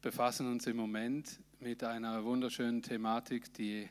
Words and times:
befassen 0.00 0.46
uns 0.46 0.66
im 0.66 0.76
Moment 0.76 1.40
mit 1.58 1.82
einer 1.82 2.24
wunderschönen 2.24 2.82
Thematik, 2.82 3.52
die, 3.54 3.88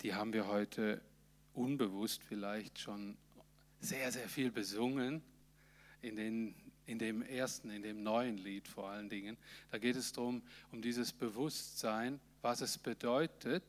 die 0.00 0.14
haben 0.14 0.32
wir 0.32 0.46
heute 0.46 1.02
unbewusst 1.52 2.22
vielleicht 2.22 2.78
schon 2.78 3.18
sehr, 3.80 4.10
sehr 4.12 4.28
viel 4.28 4.50
besungen, 4.50 5.22
in, 6.00 6.16
den, 6.16 6.54
in 6.86 6.98
dem 6.98 7.22
ersten, 7.22 7.70
in 7.70 7.82
dem 7.82 8.02
neuen 8.02 8.38
Lied 8.38 8.66
vor 8.66 8.88
allen 8.88 9.08
Dingen. 9.08 9.36
Da 9.70 9.78
geht 9.78 9.96
es 9.96 10.12
darum, 10.12 10.42
um 10.72 10.80
dieses 10.80 11.12
Bewusstsein, 11.12 12.20
was 12.40 12.60
es 12.62 12.78
bedeutet, 12.78 13.62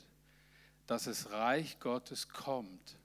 dass 0.85 1.03
das 1.03 1.31
Reich 1.31 1.79
Gottes 1.79 2.29
kommt 2.29 2.97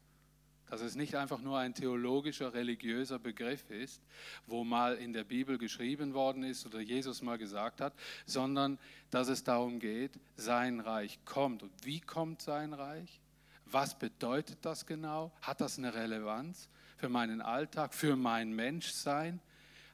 dass 0.72 0.80
es 0.80 0.94
nicht 0.94 1.14
einfach 1.16 1.42
nur 1.42 1.58
ein 1.58 1.74
theologischer, 1.74 2.54
religiöser 2.54 3.18
Begriff 3.18 3.68
ist, 3.68 4.00
wo 4.46 4.64
mal 4.64 4.94
in 4.94 5.12
der 5.12 5.22
Bibel 5.22 5.58
geschrieben 5.58 6.14
worden 6.14 6.44
ist 6.44 6.64
oder 6.64 6.80
Jesus 6.80 7.20
mal 7.20 7.36
gesagt 7.36 7.82
hat, 7.82 7.92
sondern 8.24 8.78
dass 9.10 9.28
es 9.28 9.44
darum 9.44 9.80
geht, 9.80 10.18
sein 10.34 10.80
Reich 10.80 11.18
kommt. 11.26 11.62
Und 11.62 11.72
wie 11.84 12.00
kommt 12.00 12.40
sein 12.40 12.72
Reich? 12.72 13.20
Was 13.66 13.98
bedeutet 13.98 14.60
das 14.62 14.86
genau? 14.86 15.30
Hat 15.42 15.60
das 15.60 15.76
eine 15.76 15.92
Relevanz 15.92 16.70
für 16.96 17.10
meinen 17.10 17.42
Alltag, 17.42 17.92
für 17.92 18.16
mein 18.16 18.54
Menschsein? 18.54 19.42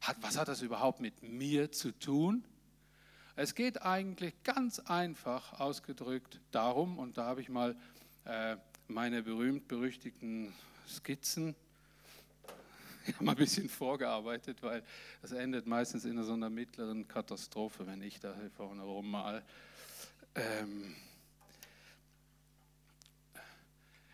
Hat, 0.01 0.19
was 0.21 0.39
hat 0.39 0.47
das 0.47 0.63
überhaupt 0.63 1.01
mit 1.01 1.25
mir 1.25 1.73
zu 1.73 1.91
tun? 1.91 2.45
Es 3.35 3.57
geht 3.57 3.83
eigentlich 3.83 4.33
ganz 4.45 4.79
einfach 4.79 5.59
ausgedrückt 5.59 6.39
darum, 6.53 7.01
und 7.01 7.19
da 7.19 7.25
habe 7.25 7.41
ich 7.41 7.49
mal 7.49 7.75
äh, 8.27 8.57
meine 8.91 9.23
berühmt-berüchtigten 9.23 10.55
Skizzen. 10.89 11.55
Ich 13.07 13.15
habe 13.15 13.25
mal 13.25 13.33
ein 13.33 13.39
bisschen 13.39 13.69
vorgearbeitet, 13.69 14.63
weil 14.63 14.83
das 15.21 15.33
endet 15.33 15.67
meistens 15.67 16.07
in 16.07 16.23
so 16.23 16.33
einer 16.33 16.49
mittleren 16.49 17.07
Katastrophe, 17.07 17.87
wenn 17.87 18.01
ich 18.01 18.19
da 18.19 18.35
vorne 18.57 18.83
rummal. 18.83 19.43
Ähm 20.35 20.97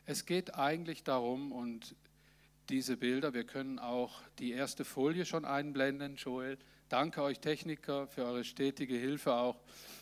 es 0.07 0.27
geht 0.27 0.55
eigentlich 0.55 1.05
darum, 1.05 1.53
und 1.53 1.95
diese 2.69 2.97
Bilder, 2.97 3.33
wir 3.33 3.45
können 3.45 3.79
auch 3.79 4.23
die 4.41 4.51
erste 4.51 4.85
Folie 4.85 5.25
schon 5.25 5.45
einblenden, 5.45 6.17
Joel. 6.17 6.59
Danke 6.89 7.23
euch 7.23 7.39
Techniker 7.39 8.09
für 8.09 8.25
eure 8.25 8.43
stetige 8.43 8.97
Hilfe 8.97 9.35
auch 9.35 9.61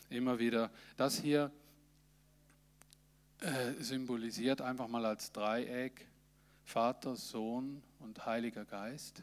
immer 0.09 0.39
wieder. 0.39 0.71
Das 0.97 1.19
hier 1.19 1.51
äh, 3.43 3.73
symbolisiert 3.83 4.61
einfach 4.61 4.87
mal 4.87 5.05
als 5.05 5.31
Dreieck 5.31 6.07
Vater, 6.63 7.17
Sohn 7.17 7.83
und 7.99 8.25
Heiliger 8.25 8.63
Geist. 8.63 9.21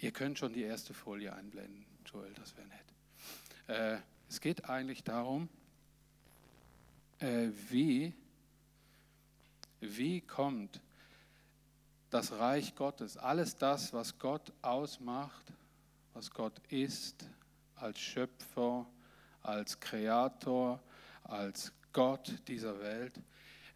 Ihr 0.00 0.12
könnt 0.12 0.38
schon 0.38 0.52
die 0.52 0.62
erste 0.62 0.92
Folie 0.92 1.32
einblenden, 1.32 1.86
Joel, 2.04 2.32
das 2.34 2.54
wäre 2.56 2.68
nett. 2.68 2.84
Äh, 3.68 4.02
es 4.28 4.40
geht 4.40 4.68
eigentlich 4.68 5.02
darum, 5.02 5.48
äh, 7.20 7.48
wie, 7.70 8.12
wie 9.80 10.20
kommt 10.20 10.80
das 12.10 12.32
Reich 12.32 12.74
Gottes, 12.74 13.16
alles 13.16 13.56
das, 13.56 13.94
was 13.94 14.18
Gott 14.18 14.52
ausmacht, 14.60 15.52
was 16.12 16.30
Gott 16.30 16.60
ist, 16.68 17.26
als 17.76 17.98
Schöpfer, 17.98 18.86
als 19.42 19.80
Kreator, 19.80 20.82
als 21.24 21.72
Gott 21.92 22.34
dieser 22.48 22.80
Welt, 22.80 23.20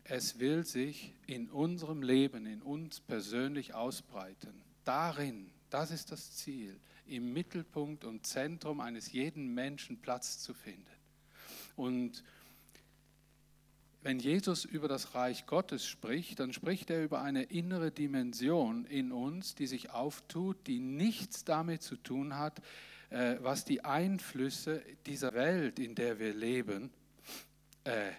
es 0.05 0.39
will 0.39 0.65
sich 0.65 1.15
in 1.27 1.51
unserem 1.51 2.03
Leben, 2.03 2.47
in 2.47 2.63
uns 2.63 3.01
persönlich 3.01 3.75
ausbreiten. 3.75 4.63
Darin, 4.85 5.51
das 5.71 5.91
ist 5.91 6.13
das 6.13 6.37
Ziel, 6.37 6.79
im 7.07 7.33
Mittelpunkt 7.33 8.05
und 8.05 8.27
Zentrum 8.27 8.81
eines 8.81 9.13
jeden 9.13 9.53
Menschen 9.55 10.01
Platz 10.01 10.39
zu 10.39 10.55
finden. 10.55 10.87
Und 11.75 12.23
wenn 14.03 14.21
Jesus 14.21 14.65
über 14.65 14.87
das 14.87 15.17
Reich 15.17 15.47
Gottes 15.47 15.85
spricht, 15.85 16.39
dann 16.39 16.53
spricht 16.53 16.91
er 16.91 17.03
über 17.03 17.23
eine 17.23 17.43
innere 17.43 17.91
Dimension 17.91 18.85
in 18.85 19.11
uns, 19.11 19.57
die 19.57 19.67
sich 19.67 19.91
auftut, 19.91 20.69
die 20.69 20.79
nichts 20.79 21.45
damit 21.45 21.83
zu 21.83 21.97
tun 21.97 22.37
hat, 22.37 22.61
äh, 23.11 23.37
was 23.41 23.65
die 23.65 23.85
Einflüsse 23.85 24.83
dieser 25.07 25.35
Welt, 25.35 25.81
in 25.81 25.97
der 25.97 26.21
wir 26.21 26.33
leben, 26.35 26.93
äh, 27.87 28.13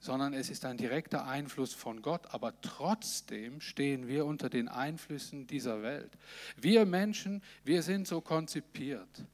sondern 0.00 0.32
es 0.32 0.48
ist 0.48 0.64
ein 0.64 0.78
direkter 0.78 1.26
Einfluss 1.26 1.74
von 1.74 2.00
Gott, 2.00 2.32
aber 2.32 2.58
trotzdem 2.62 3.60
stehen 3.60 4.08
wir 4.08 4.24
unter 4.24 4.48
den 4.48 4.68
Einflüssen 4.68 5.46
dieser 5.46 5.82
Welt. 5.82 6.10
Wir 6.56 6.86
Menschen, 6.86 7.42
wir 7.64 7.82
sind 7.82 8.08
so 8.08 8.20
konzipiert 8.22 9.24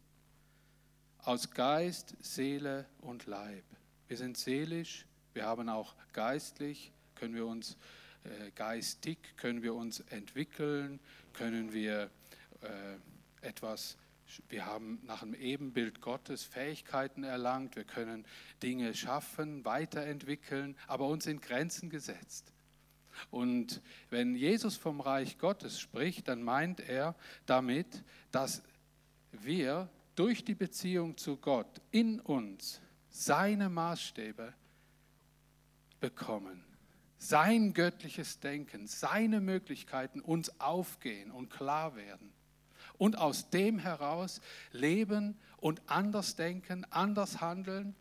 aus 1.18 1.50
Geist, 1.52 2.16
Seele 2.20 2.86
und 3.00 3.26
Leib. 3.26 3.64
Wir 4.08 4.16
sind 4.16 4.36
seelisch, 4.36 5.06
wir 5.34 5.44
haben 5.44 5.68
auch 5.68 5.94
geistlich, 6.12 6.92
können 7.14 7.34
wir 7.34 7.46
uns 7.46 7.76
äh, 8.24 8.50
geistig, 8.54 9.18
können 9.36 9.62
wir 9.62 9.74
uns 9.74 10.00
entwickeln, 10.10 11.00
können 11.32 11.72
wir 11.72 12.10
äh, 12.62 13.46
etwas 13.46 13.96
wir 14.48 14.66
haben 14.66 15.00
nach 15.04 15.20
dem 15.20 15.34
Ebenbild 15.34 16.00
Gottes 16.00 16.42
Fähigkeiten 16.42 17.24
erlangt, 17.24 17.76
wir 17.76 17.84
können 17.84 18.24
Dinge 18.62 18.94
schaffen, 18.94 19.64
weiterentwickeln, 19.64 20.76
aber 20.86 21.06
uns 21.06 21.24
sind 21.24 21.42
Grenzen 21.42 21.90
gesetzt. 21.90 22.52
Und 23.30 23.80
wenn 24.10 24.34
Jesus 24.34 24.76
vom 24.76 25.00
Reich 25.00 25.38
Gottes 25.38 25.80
spricht, 25.80 26.28
dann 26.28 26.42
meint 26.42 26.80
er 26.80 27.14
damit, 27.46 28.04
dass 28.30 28.62
wir 29.32 29.88
durch 30.14 30.44
die 30.44 30.54
Beziehung 30.54 31.16
zu 31.16 31.36
Gott 31.36 31.80
in 31.90 32.20
uns 32.20 32.80
seine 33.08 33.70
Maßstäbe 33.70 34.52
bekommen. 36.00 36.64
Sein 37.18 37.72
göttliches 37.72 38.40
Denken, 38.40 38.86
seine 38.86 39.40
Möglichkeiten 39.40 40.20
uns 40.20 40.60
aufgehen 40.60 41.30
und 41.30 41.48
klar 41.48 41.96
werden 41.96 42.35
und 42.98 43.18
aus 43.18 43.50
dem 43.50 43.78
heraus 43.78 44.40
leben 44.72 45.36
und 45.58 45.82
anders 45.86 46.36
denken, 46.36 46.86
anders 46.90 47.40
handeln. 47.40 47.94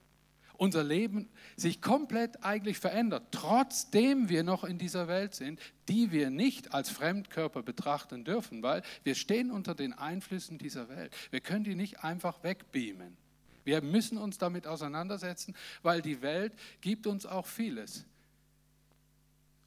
Unser 0.57 0.83
Leben 0.83 1.27
sich 1.57 1.81
komplett 1.81 2.43
eigentlich 2.43 2.79
verändert, 2.79 3.23
trotzdem 3.31 4.29
wir 4.29 4.43
noch 4.43 4.63
in 4.63 4.77
dieser 4.77 5.07
Welt 5.07 5.35
sind, 5.35 5.59
die 5.89 6.11
wir 6.11 6.29
nicht 6.29 6.73
als 6.73 6.89
Fremdkörper 6.89 7.61
betrachten 7.61 8.23
dürfen, 8.23 8.63
weil 8.63 8.81
wir 9.03 9.15
stehen 9.15 9.51
unter 9.51 9.75
den 9.75 9.91
Einflüssen 9.91 10.57
dieser 10.57 10.87
Welt. 10.87 11.13
Wir 11.31 11.41
können 11.41 11.65
die 11.65 11.75
nicht 11.75 12.03
einfach 12.03 12.41
wegbeamen. 12.43 13.17
Wir 13.65 13.81
müssen 13.81 14.17
uns 14.17 14.37
damit 14.37 14.67
auseinandersetzen, 14.67 15.55
weil 15.81 16.01
die 16.01 16.21
Welt 16.21 16.53
gibt 16.81 17.07
uns 17.07 17.25
auch 17.25 17.47
vieles. 17.47 18.05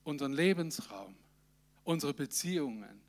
Unseren 0.05 0.33
Lebensraum, 0.33 1.15
unsere 1.85 2.15
Beziehungen, 2.15 3.03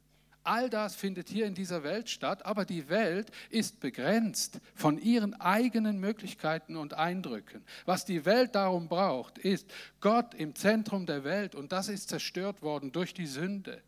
All 0.43 0.69
das 0.69 0.95
findet 0.95 1.29
hier 1.29 1.45
in 1.45 1.53
dieser 1.53 1.83
Welt 1.83 2.09
statt, 2.09 2.45
aber 2.45 2.65
die 2.65 2.89
Welt 2.89 3.31
ist 3.49 3.79
begrenzt 3.79 4.59
von 4.73 4.97
ihren 4.97 5.39
eigenen 5.39 5.99
Möglichkeiten 5.99 6.75
und 6.77 6.93
Eindrücken. 6.93 7.63
Was 7.85 8.05
die 8.05 8.25
Welt 8.25 8.55
darum 8.55 8.87
braucht, 8.87 9.37
ist 9.37 9.69
Gott 9.99 10.33
im 10.33 10.55
Zentrum 10.55 11.05
der 11.05 11.23
Welt 11.23 11.55
und 11.55 11.71
das 11.71 11.89
ist 11.89 12.09
zerstört 12.09 12.61
worden 12.61 12.91
durch 12.91 13.13
die 13.13 13.27
Sünde. 13.27 13.81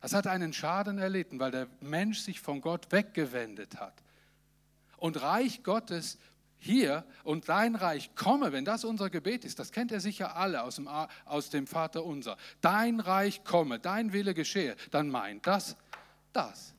Das 0.00 0.14
hat 0.14 0.26
einen 0.26 0.52
Schaden 0.52 0.98
erlitten, 0.98 1.38
weil 1.38 1.50
der 1.50 1.68
Mensch 1.80 2.20
sich 2.20 2.40
von 2.40 2.60
Gott 2.60 2.90
weggewendet 2.90 3.78
hat. 3.78 4.02
Und 4.96 5.22
Reich 5.22 5.62
Gottes 5.62 6.18
hier 6.60 7.04
und 7.24 7.48
dein 7.48 7.74
Reich 7.74 8.14
komme, 8.14 8.52
wenn 8.52 8.64
das 8.64 8.84
unser 8.84 9.10
Gebet 9.10 9.44
ist, 9.44 9.58
das 9.58 9.72
kennt 9.72 9.90
ihr 9.90 10.00
sicher 10.00 10.36
alle 10.36 10.62
aus 10.62 10.76
dem, 10.76 10.88
aus 11.24 11.50
dem 11.50 11.66
Vater 11.66 12.04
unser, 12.04 12.36
dein 12.60 13.00
Reich 13.00 13.42
komme, 13.44 13.80
dein 13.80 14.12
Wille 14.12 14.34
geschehe, 14.34 14.76
dann 14.90 15.08
meint 15.08 15.46
das 15.46 15.76
das. 16.32 16.74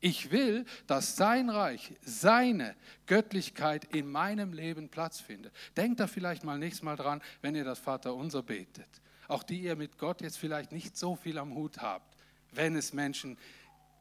Ich 0.00 0.32
will, 0.32 0.64
dass 0.88 1.14
sein 1.14 1.48
Reich, 1.48 1.94
seine 2.02 2.74
Göttlichkeit 3.06 3.84
in 3.84 4.10
meinem 4.10 4.52
Leben 4.52 4.88
Platz 4.88 5.20
findet. 5.20 5.54
Denkt 5.76 6.00
da 6.00 6.08
vielleicht 6.08 6.42
mal 6.42 6.58
nächstes 6.58 6.82
Mal 6.82 6.96
dran, 6.96 7.22
wenn 7.40 7.54
ihr 7.54 7.64
das 7.64 7.78
Vater 7.78 8.12
unser 8.12 8.42
betet. 8.42 8.88
Auch 9.28 9.44
die 9.44 9.60
ihr 9.60 9.76
mit 9.76 9.98
Gott 9.98 10.20
jetzt 10.20 10.38
vielleicht 10.38 10.72
nicht 10.72 10.96
so 10.96 11.14
viel 11.14 11.38
am 11.38 11.54
Hut 11.54 11.78
habt, 11.78 12.16
wenn 12.50 12.74
es 12.74 12.92
Menschen 12.92 13.38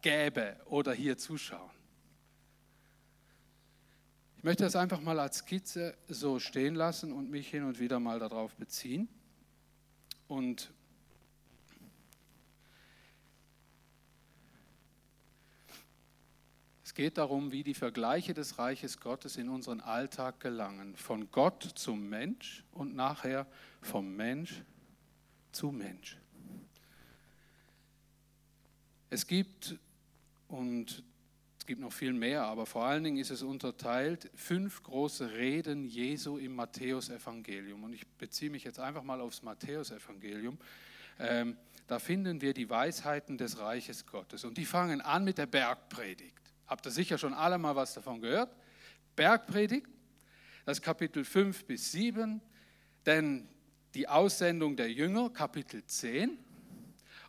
gäbe 0.02 0.58
oder 0.66 0.92
hier 0.92 1.20
zuschauen. 1.20 1.70
Ich 4.42 4.44
möchte 4.44 4.64
das 4.64 4.76
einfach 4.76 5.02
mal 5.02 5.20
als 5.20 5.38
Skizze 5.38 5.96
so 6.08 6.40
stehen 6.40 6.74
lassen 6.74 7.14
und 7.14 7.30
mich 7.30 7.48
hin 7.48 7.64
und 7.64 7.80
wieder 7.80 8.00
mal 8.00 8.18
darauf 8.18 8.56
beziehen. 8.56 9.08
Und 10.28 10.74
es 16.84 16.96
geht 16.96 17.20
darum, 17.20 17.52
wie 17.52 17.62
die 17.62 17.76
Vergleiche 17.76 18.34
des 18.34 18.58
Reiches 18.58 19.00
Gottes 19.00 19.38
in 19.38 19.48
unseren 19.48 19.80
Alltag 19.80 20.40
gelangen. 20.40 20.96
Von 20.96 21.30
Gott 21.30 21.62
zum 21.76 22.10
Mensch 22.10 22.64
und 22.72 22.96
nachher 22.96 23.46
vom 23.80 24.16
Mensch 24.16 24.64
zu 25.52 25.72
Mensch. 25.72 26.18
Es 29.12 29.28
gibt, 29.28 29.78
und 30.48 31.04
Es 31.62 31.68
gibt 31.68 31.80
noch 31.80 31.94
viel 31.94 32.12
mehr, 32.12 32.46
aber 32.46 32.66
vor 32.66 32.86
allen 32.86 33.04
Dingen 33.04 33.18
ist 33.18 33.30
es 33.30 33.44
unterteilt, 33.44 34.32
fünf 34.34 34.82
große 34.82 35.34
Reden 35.34 35.86
Jesu 35.86 36.40
im 36.40 36.56
Matthäusevangelium. 36.56 37.84
Und 37.84 37.94
ich 37.94 38.08
beziehe 38.18 38.50
mich 38.50 38.64
jetzt 38.64 38.80
einfach 38.80 39.04
mal 39.04 39.22
aufs 39.22 39.44
Matthäusevangelium. 39.44 40.58
Ähm, 41.20 41.56
da 41.86 42.00
finden 42.00 42.42
wir 42.42 42.56
die 42.56 42.68
Weisheiten 42.68 43.38
des 43.38 43.60
Reiches 43.60 44.08
Gottes. 44.08 44.44
Und 44.44 44.58
die 44.58 44.66
fangen 44.66 45.02
an 45.02 45.24
mit 45.24 45.38
der 45.38 45.46
Bergpredigt. 45.46 46.42
Habt 46.66 46.88
ihr 46.88 46.92
sicher 46.92 47.20
schon 47.20 47.36
alle 47.36 47.60
mal 47.60 47.76
was 47.76 47.94
davon 47.94 48.22
gehört? 48.22 48.50
Bergpredigt, 49.16 49.86
das 50.66 50.82
Kapitel 50.82 51.24
5 51.24 51.66
bis 51.66 51.92
7, 51.92 52.42
denn 53.06 53.48
die 53.94 54.08
Aussendung 54.08 54.76
der 54.76 54.92
Jünger, 54.92 55.30
Kapitel 55.30 55.86
10. 55.86 56.40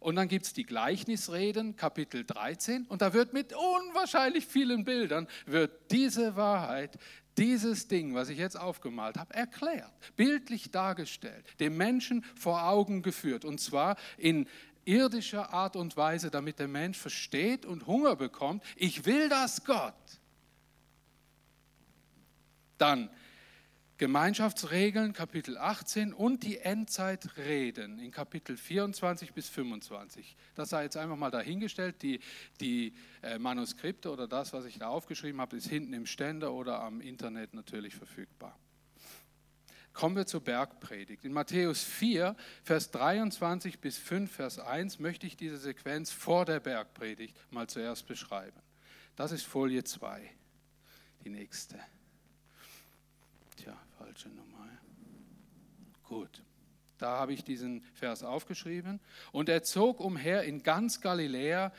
Und 0.02 0.16
dann 0.16 0.28
gibt 0.28 0.46
es 0.46 0.52
die 0.52 0.64
Gleichnisreden, 0.64 1.76
Kapitel 1.76 2.24
13. 2.24 2.86
Und 2.86 3.02
da 3.02 3.12
wird 3.12 3.32
mit 3.32 3.52
unwahrscheinlich 3.54 4.46
vielen 4.46 4.84
Bildern, 4.84 5.28
wird 5.46 5.90
diese 5.90 6.36
Wahrheit, 6.36 6.98
dieses 7.38 7.88
Ding, 7.88 8.14
was 8.14 8.28
ich 8.28 8.38
jetzt 8.38 8.58
aufgemalt 8.58 9.16
habe, 9.16 9.32
erklärt, 9.34 9.92
bildlich 10.16 10.70
dargestellt, 10.70 11.44
dem 11.60 11.76
Menschen 11.76 12.24
vor 12.34 12.64
Augen 12.64 13.02
geführt. 13.02 13.44
Und 13.44 13.60
zwar 13.60 13.96
in 14.18 14.46
irdischer 14.84 15.52
Art 15.52 15.76
und 15.76 15.96
Weise, 15.96 16.30
damit 16.30 16.58
der 16.58 16.68
Mensch 16.68 16.98
versteht 16.98 17.64
und 17.64 17.86
Hunger 17.86 18.16
bekommt. 18.16 18.64
Ich 18.76 19.06
will 19.06 19.28
das 19.28 19.64
Gott. 19.64 19.94
Dann 22.78 23.08
Gemeinschaftsregeln, 24.02 25.12
Kapitel 25.12 25.56
18 25.56 26.12
und 26.12 26.42
die 26.42 26.58
Endzeitreden 26.58 28.00
in 28.00 28.10
Kapitel 28.10 28.56
24 28.56 29.32
bis 29.32 29.48
25. 29.48 30.36
Das 30.56 30.70
sei 30.70 30.82
jetzt 30.82 30.96
einfach 30.96 31.14
mal 31.14 31.30
dahingestellt. 31.30 32.02
Die, 32.02 32.18
die 32.60 32.94
äh, 33.22 33.38
Manuskripte 33.38 34.10
oder 34.10 34.26
das, 34.26 34.52
was 34.52 34.64
ich 34.64 34.80
da 34.80 34.88
aufgeschrieben 34.88 35.40
habe, 35.40 35.56
ist 35.56 35.68
hinten 35.68 35.92
im 35.92 36.06
Ständer 36.06 36.52
oder 36.52 36.80
am 36.80 37.00
Internet 37.00 37.54
natürlich 37.54 37.94
verfügbar. 37.94 38.58
Kommen 39.92 40.16
wir 40.16 40.26
zur 40.26 40.40
Bergpredigt. 40.40 41.24
In 41.24 41.32
Matthäus 41.32 41.84
4, 41.84 42.34
Vers 42.64 42.90
23 42.90 43.78
bis 43.78 43.98
5, 43.98 44.32
Vers 44.32 44.58
1 44.58 44.98
möchte 44.98 45.28
ich 45.28 45.36
diese 45.36 45.58
Sequenz 45.58 46.10
vor 46.10 46.44
der 46.44 46.58
Bergpredigt 46.58 47.36
mal 47.52 47.68
zuerst 47.68 48.08
beschreiben. 48.08 48.60
Das 49.14 49.30
ist 49.30 49.46
Folie 49.46 49.84
2, 49.84 50.28
die 51.24 51.30
nächste. 51.30 51.78
Tja, 53.62 53.76
falsche 54.12 54.28
Nummer. 54.28 54.68
Gut, 56.04 56.42
da 56.98 57.18
habe 57.18 57.32
ich 57.32 57.44
diesen 57.44 57.80
Vers 57.94 58.22
aufgeschrieben. 58.22 59.00
Und 59.32 59.48
er 59.48 59.62
zog 59.62 60.00
umher 60.00 60.42
in 60.42 60.62
ganz 60.62 61.00
Galiläa, 61.00 61.72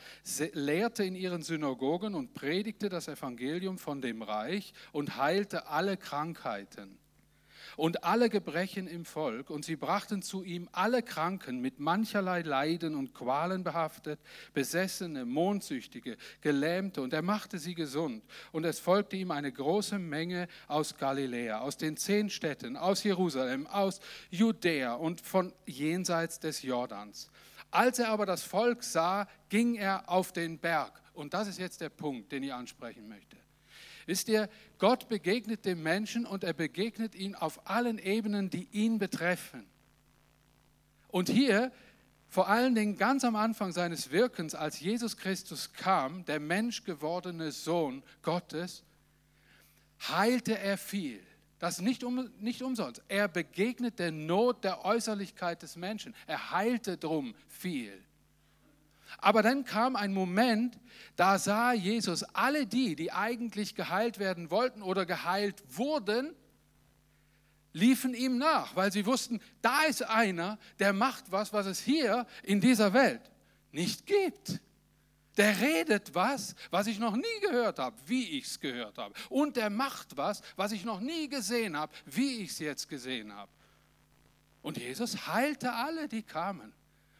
lehrte 0.52 1.04
in 1.04 1.14
ihren 1.14 1.42
Synagogen 1.42 2.16
und 2.16 2.34
predigte 2.34 2.88
das 2.88 3.06
Evangelium 3.06 3.78
von 3.78 4.00
dem 4.00 4.20
Reich 4.22 4.74
und 4.90 5.16
heilte 5.16 5.68
alle 5.68 5.96
Krankheiten 5.96 6.98
und 7.76 8.04
alle 8.04 8.28
Gebrechen 8.28 8.86
im 8.86 9.04
Volk, 9.04 9.50
und 9.50 9.64
sie 9.64 9.76
brachten 9.76 10.22
zu 10.22 10.42
ihm 10.42 10.68
alle 10.72 11.02
Kranken 11.02 11.60
mit 11.60 11.78
mancherlei 11.78 12.42
Leiden 12.42 12.94
und 12.94 13.14
Qualen 13.14 13.64
behaftet, 13.64 14.20
Besessene, 14.52 15.24
Mondsüchtige, 15.24 16.16
Gelähmte, 16.40 17.02
und 17.02 17.12
er 17.12 17.22
machte 17.22 17.58
sie 17.58 17.74
gesund. 17.74 18.24
Und 18.52 18.64
es 18.64 18.78
folgte 18.78 19.16
ihm 19.16 19.30
eine 19.30 19.52
große 19.52 19.98
Menge 19.98 20.48
aus 20.68 20.96
Galiläa, 20.96 21.60
aus 21.60 21.76
den 21.76 21.96
zehn 21.96 22.30
Städten, 22.30 22.76
aus 22.76 23.02
Jerusalem, 23.02 23.66
aus 23.66 24.00
Judäa 24.30 24.94
und 24.94 25.20
von 25.20 25.52
jenseits 25.66 26.40
des 26.40 26.62
Jordans. 26.62 27.30
Als 27.70 27.98
er 27.98 28.10
aber 28.10 28.24
das 28.24 28.44
Volk 28.44 28.84
sah, 28.84 29.26
ging 29.48 29.74
er 29.74 30.08
auf 30.08 30.32
den 30.32 30.58
Berg. 30.58 31.02
Und 31.12 31.34
das 31.34 31.48
ist 31.48 31.58
jetzt 31.58 31.80
der 31.80 31.88
Punkt, 31.88 32.30
den 32.30 32.42
ich 32.44 32.52
ansprechen 32.52 33.08
möchte. 33.08 33.36
Wisst 34.06 34.28
ihr, 34.28 34.48
Gott 34.78 35.08
begegnet 35.08 35.64
dem 35.64 35.82
Menschen 35.82 36.26
und 36.26 36.44
er 36.44 36.52
begegnet 36.52 37.14
ihm 37.14 37.34
auf 37.34 37.68
allen 37.68 37.98
Ebenen, 37.98 38.50
die 38.50 38.68
ihn 38.72 38.98
betreffen. 38.98 39.66
Und 41.08 41.28
hier, 41.28 41.72
vor 42.28 42.48
allen 42.48 42.74
Dingen 42.74 42.96
ganz 42.96 43.24
am 43.24 43.36
Anfang 43.36 43.72
seines 43.72 44.10
Wirkens, 44.10 44.54
als 44.54 44.80
Jesus 44.80 45.16
Christus 45.16 45.72
kam, 45.72 46.24
der 46.24 46.40
menschgewordene 46.40 47.52
Sohn 47.52 48.02
Gottes, 48.22 48.82
heilte 50.08 50.58
er 50.58 50.76
viel. 50.76 51.20
Das 51.58 51.80
nicht, 51.80 52.04
um, 52.04 52.30
nicht 52.40 52.62
umsonst. 52.62 53.02
Er 53.08 53.28
begegnet 53.28 53.98
der 53.98 54.12
Not 54.12 54.64
der 54.64 54.84
Äußerlichkeit 54.84 55.62
des 55.62 55.76
Menschen. 55.76 56.14
Er 56.26 56.50
heilte 56.50 56.98
drum 56.98 57.34
viel. 57.48 58.03
Aber 59.18 59.42
dann 59.42 59.64
kam 59.64 59.96
ein 59.96 60.12
Moment, 60.12 60.78
da 61.16 61.38
sah 61.38 61.72
Jesus 61.72 62.22
alle 62.34 62.66
die, 62.66 62.96
die 62.96 63.12
eigentlich 63.12 63.74
geheilt 63.74 64.18
werden 64.18 64.50
wollten 64.50 64.82
oder 64.82 65.06
geheilt 65.06 65.62
wurden, 65.68 66.34
liefen 67.72 68.14
ihm 68.14 68.38
nach, 68.38 68.76
weil 68.76 68.92
sie 68.92 69.04
wussten, 69.04 69.40
da 69.60 69.82
ist 69.84 70.02
einer, 70.02 70.58
der 70.78 70.92
macht 70.92 71.30
was, 71.30 71.52
was 71.52 71.66
es 71.66 71.80
hier 71.80 72.26
in 72.42 72.60
dieser 72.60 72.92
Welt 72.92 73.30
nicht 73.72 74.06
gibt. 74.06 74.60
Der 75.36 75.60
redet 75.60 76.14
was, 76.14 76.54
was 76.70 76.86
ich 76.86 77.00
noch 77.00 77.16
nie 77.16 77.40
gehört 77.40 77.80
habe, 77.80 77.96
wie 78.06 78.38
ich 78.38 78.44
es 78.44 78.60
gehört 78.60 78.98
habe. 78.98 79.14
Und 79.28 79.56
der 79.56 79.68
macht 79.68 80.16
was, 80.16 80.42
was 80.54 80.70
ich 80.70 80.84
noch 80.84 81.00
nie 81.00 81.28
gesehen 81.28 81.76
habe, 81.76 81.92
wie 82.06 82.42
ich 82.42 82.50
es 82.50 82.60
jetzt 82.60 82.88
gesehen 82.88 83.34
habe. 83.34 83.50
Und 84.62 84.78
Jesus 84.78 85.26
heilte 85.26 85.72
alle, 85.72 86.06
die 86.06 86.22
kamen 86.22 86.72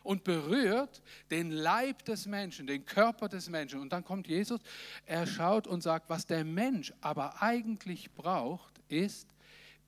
und 0.05 0.23
berührt 0.23 1.03
den 1.31 1.51
Leib 1.51 2.05
des 2.05 2.27
Menschen, 2.27 2.69
den 2.69 2.85
Körper 2.85 3.29
des 3.29 3.49
Menschen. 3.49 3.81
Und 3.81 3.93
dann 3.93 4.05
kommt 4.05 4.29
Jesus, 4.29 4.61
er 5.07 5.27
schaut 5.27 5.67
und 5.67 5.83
sagt, 5.83 6.09
was 6.09 6.27
der 6.27 6.45
Mensch 6.45 6.93
aber 7.01 7.43
eigentlich 7.43 8.13
braucht, 8.13 8.81
ist 8.89 9.35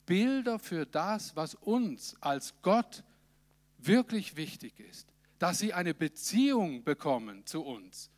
Bilder 0.06 0.58
für 0.58 0.86
das, 0.86 1.36
was 1.36 1.54
uns 1.54 2.16
als 2.20 2.54
Gott 2.62 3.04
wirklich 3.78 4.36
wichtig 4.36 4.80
ist. 4.80 5.06
Dass 5.38 5.58
sie 5.58 5.74
eine 5.74 5.94
Beziehung 5.94 6.82
bekommen 6.82 7.44
zu 7.44 7.62
uns. 7.62 8.10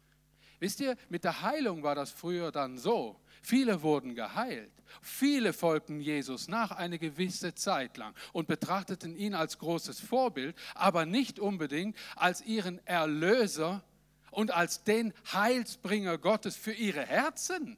Wisst 0.61 0.81
ihr, 0.81 0.97
mit 1.09 1.25
der 1.25 1.43
Heilung 1.43 1.83
war 1.83 1.95
das 1.95 2.11
früher 2.11 2.53
dann 2.53 2.79
so. 2.79 3.21
Viele 3.43 3.83
wurden 3.83 4.15
geheilt. 4.15 4.73
Viele 5.03 5.53
folgten 5.53 6.01
Jesus 6.01 6.49
nach 6.49 6.71
eine 6.71 6.99
gewisse 6.99 7.55
Zeit 7.55 7.97
lang 7.97 8.15
und 8.33 8.49
betrachteten 8.49 9.15
ihn 9.17 9.35
als 9.35 9.59
großes 9.59 10.01
Vorbild, 10.01 10.57
aber 10.75 11.07
nicht 11.07 11.39
unbedingt 11.39 11.97
als 12.17 12.41
ihren 12.41 12.85
Erlöser 12.87 13.85
und 14.31 14.51
als 14.51 14.85
den 14.85 15.13
Heilsbringer 15.33 16.19
Gottes 16.19 16.57
für 16.57 16.73
ihre 16.73 17.05
Herzen. 17.05 17.77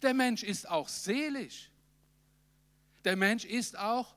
Der 0.00 0.14
Mensch 0.14 0.42
ist 0.42 0.68
auch 0.68 0.88
seelisch. 0.88 1.70
Der 3.04 3.16
Mensch 3.16 3.44
ist 3.44 3.78
auch 3.78 4.14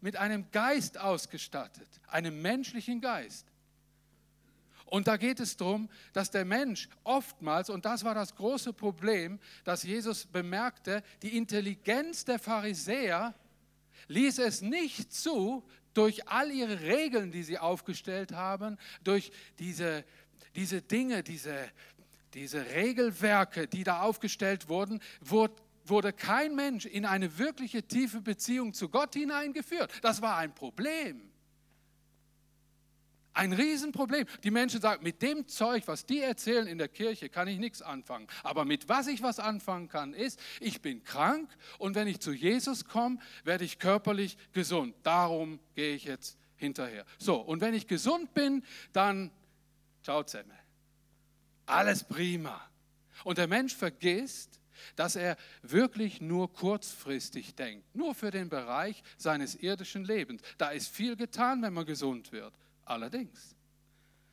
mit 0.00 0.16
einem 0.16 0.50
Geist 0.50 0.98
ausgestattet, 0.98 1.88
einem 2.06 2.40
menschlichen 2.42 3.00
Geist. 3.00 3.46
Und 4.88 5.06
da 5.06 5.16
geht 5.16 5.38
es 5.38 5.56
darum, 5.56 5.88
dass 6.12 6.30
der 6.30 6.44
Mensch 6.44 6.88
oftmals, 7.04 7.68
und 7.68 7.84
das 7.84 8.04
war 8.04 8.14
das 8.14 8.34
große 8.34 8.72
Problem, 8.72 9.38
dass 9.64 9.82
Jesus 9.82 10.26
bemerkte, 10.26 11.02
die 11.22 11.36
Intelligenz 11.36 12.24
der 12.24 12.38
Pharisäer 12.38 13.34
ließ 14.08 14.38
es 14.38 14.62
nicht 14.62 15.12
zu, 15.12 15.62
durch 15.92 16.28
all 16.28 16.50
ihre 16.50 16.80
Regeln, 16.80 17.32
die 17.32 17.42
sie 17.42 17.58
aufgestellt 17.58 18.32
haben, 18.32 18.78
durch 19.04 19.30
diese, 19.58 20.04
diese 20.54 20.80
Dinge, 20.80 21.22
diese, 21.22 21.68
diese 22.34 22.64
Regelwerke, 22.70 23.66
die 23.66 23.84
da 23.84 24.02
aufgestellt 24.02 24.68
wurden, 24.68 25.00
wurde, 25.20 25.54
wurde 25.84 26.12
kein 26.12 26.54
Mensch 26.54 26.86
in 26.86 27.04
eine 27.04 27.38
wirkliche 27.38 27.82
tiefe 27.82 28.20
Beziehung 28.20 28.72
zu 28.72 28.88
Gott 28.88 29.14
hineingeführt. 29.14 29.92
Das 30.02 30.22
war 30.22 30.36
ein 30.36 30.54
Problem. 30.54 31.30
Ein 33.34 33.52
Riesenproblem. 33.52 34.26
Die 34.42 34.50
Menschen 34.50 34.80
sagen, 34.80 35.04
mit 35.04 35.22
dem 35.22 35.46
Zeug, 35.46 35.84
was 35.86 36.04
die 36.06 36.20
erzählen 36.20 36.66
in 36.66 36.78
der 36.78 36.88
Kirche, 36.88 37.28
kann 37.28 37.46
ich 37.46 37.58
nichts 37.58 37.82
anfangen. 37.82 38.26
Aber 38.42 38.64
mit 38.64 38.88
was 38.88 39.06
ich 39.06 39.22
was 39.22 39.38
anfangen 39.38 39.88
kann, 39.88 40.12
ist, 40.12 40.40
ich 40.60 40.80
bin 40.82 41.04
krank 41.04 41.48
und 41.78 41.94
wenn 41.94 42.08
ich 42.08 42.20
zu 42.20 42.32
Jesus 42.32 42.84
komme, 42.84 43.18
werde 43.44 43.64
ich 43.64 43.78
körperlich 43.78 44.36
gesund. 44.52 44.94
Darum 45.04 45.60
gehe 45.74 45.94
ich 45.94 46.04
jetzt 46.04 46.36
hinterher. 46.56 47.04
So, 47.18 47.36
und 47.36 47.60
wenn 47.60 47.74
ich 47.74 47.86
gesund 47.86 48.34
bin, 48.34 48.64
dann, 48.92 49.30
ciao 50.02 50.24
zusammen. 50.24 50.52
Alles 51.66 52.02
prima. 52.02 52.60
Und 53.24 53.38
der 53.38 53.46
Mensch 53.46 53.74
vergisst, 53.74 54.60
dass 54.96 55.16
er 55.16 55.36
wirklich 55.62 56.20
nur 56.20 56.52
kurzfristig 56.52 57.54
denkt, 57.54 57.94
nur 57.94 58.14
für 58.14 58.30
den 58.30 58.48
Bereich 58.48 59.02
seines 59.16 59.54
irdischen 59.54 60.04
Lebens. 60.04 60.42
Da 60.56 60.70
ist 60.70 60.88
viel 60.88 61.16
getan, 61.16 61.62
wenn 61.62 61.74
man 61.74 61.86
gesund 61.86 62.32
wird. 62.32 62.54
Allerdings. 62.88 63.54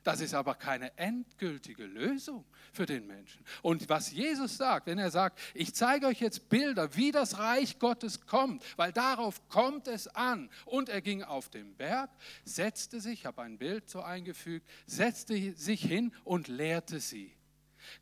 Das 0.04 0.22
ist 0.22 0.36
aber 0.36 0.54
keine 0.54 0.96
endgültige 1.00 1.84
Lösung 1.84 2.46
für 2.72 2.86
den 2.86 3.08
Menschen. 3.08 3.44
Und 3.64 3.90
was 3.90 4.12
Jesus 4.12 4.56
sagt, 4.56 4.86
wenn 4.86 5.00
er 5.00 5.10
sagt, 5.10 5.40
ich 5.56 5.74
zeige 5.74 6.06
euch 6.06 6.22
jetzt 6.22 6.48
Bilder, 6.48 6.96
wie 6.96 7.12
das 7.12 7.40
Reich 7.40 7.80
Gottes 7.80 8.22
kommt, 8.22 8.64
weil 8.78 8.94
darauf 8.94 9.50
kommt 9.50 9.88
es 9.88 10.08
an. 10.08 10.52
Und 10.66 10.90
er 10.90 11.02
ging 11.02 11.24
auf 11.24 11.50
den 11.50 11.76
Berg, 11.76 12.12
setzte 12.44 13.02
sich, 13.02 13.22
ich 13.22 13.26
habe 13.26 13.42
ein 13.42 13.58
Bild 13.58 13.90
so 13.90 14.04
eingefügt, 14.04 14.70
setzte 14.86 15.56
sich 15.56 15.82
hin 15.82 16.14
und 16.24 16.48
lehrte 16.50 17.00
sie. 17.00 17.36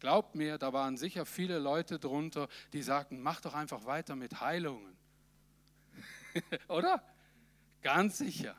Glaubt 0.02 0.36
mir, 0.36 0.58
da 0.58 0.74
waren 0.74 0.98
sicher 0.98 1.26
viele 1.26 1.58
Leute 1.58 2.00
drunter, 2.00 2.50
die 2.74 2.84
sagten, 2.84 3.22
mach 3.22 3.40
doch 3.40 3.54
einfach 3.54 3.86
weiter 3.86 4.18
mit 4.18 4.42
Heilungen. 4.42 4.98
Oder? 6.68 7.02
Ganz 7.82 8.18
sicher. 8.18 8.58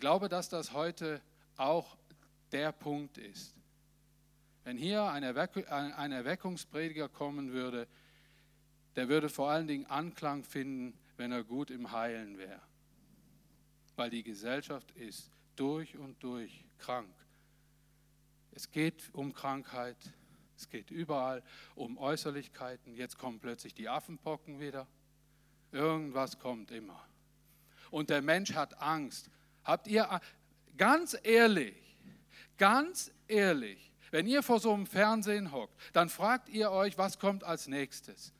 Ich 0.00 0.02
glaube, 0.02 0.30
dass 0.30 0.48
das 0.48 0.72
heute 0.72 1.20
auch 1.58 1.94
der 2.52 2.72
Punkt 2.72 3.18
ist. 3.18 3.54
Wenn 4.64 4.78
hier 4.78 5.04
ein, 5.04 5.22
Erweck 5.22 5.70
ein 5.70 6.10
Erweckungsprediger 6.10 7.10
kommen 7.10 7.52
würde, 7.52 7.86
der 8.96 9.10
würde 9.10 9.28
vor 9.28 9.50
allen 9.50 9.66
Dingen 9.66 9.84
Anklang 9.84 10.42
finden, 10.42 10.98
wenn 11.18 11.32
er 11.32 11.44
gut 11.44 11.70
im 11.70 11.92
Heilen 11.92 12.38
wäre. 12.38 12.62
Weil 13.94 14.08
die 14.08 14.22
Gesellschaft 14.22 14.90
ist 14.92 15.30
durch 15.54 15.98
und 15.98 16.22
durch 16.22 16.64
krank. 16.78 17.14
Es 18.52 18.70
geht 18.70 19.10
um 19.12 19.34
Krankheit, 19.34 19.98
es 20.56 20.70
geht 20.70 20.90
überall 20.90 21.42
um 21.74 21.98
Äußerlichkeiten. 21.98 22.94
Jetzt 22.94 23.18
kommen 23.18 23.38
plötzlich 23.38 23.74
die 23.74 23.90
Affenpocken 23.90 24.60
wieder. 24.60 24.86
Irgendwas 25.72 26.38
kommt 26.38 26.70
immer. 26.70 27.04
Und 27.90 28.08
der 28.08 28.22
Mensch 28.22 28.54
hat 28.54 28.80
Angst. 28.80 29.28
Habt 29.70 29.86
ihr, 29.86 30.20
ganz 30.76 31.16
ehrlich, 31.22 31.76
ganz 32.58 33.12
ehrlich, 33.28 33.92
wenn 34.10 34.26
ihr 34.26 34.42
vor 34.42 34.58
so 34.58 34.74
einem 34.74 34.84
Fernsehen 34.84 35.52
hockt, 35.52 35.72
dann 35.92 36.08
fragt 36.08 36.48
ihr 36.48 36.72
euch, 36.72 36.98
was 36.98 37.20
kommt 37.20 37.44
als 37.44 37.68
nächstes. 37.68 38.32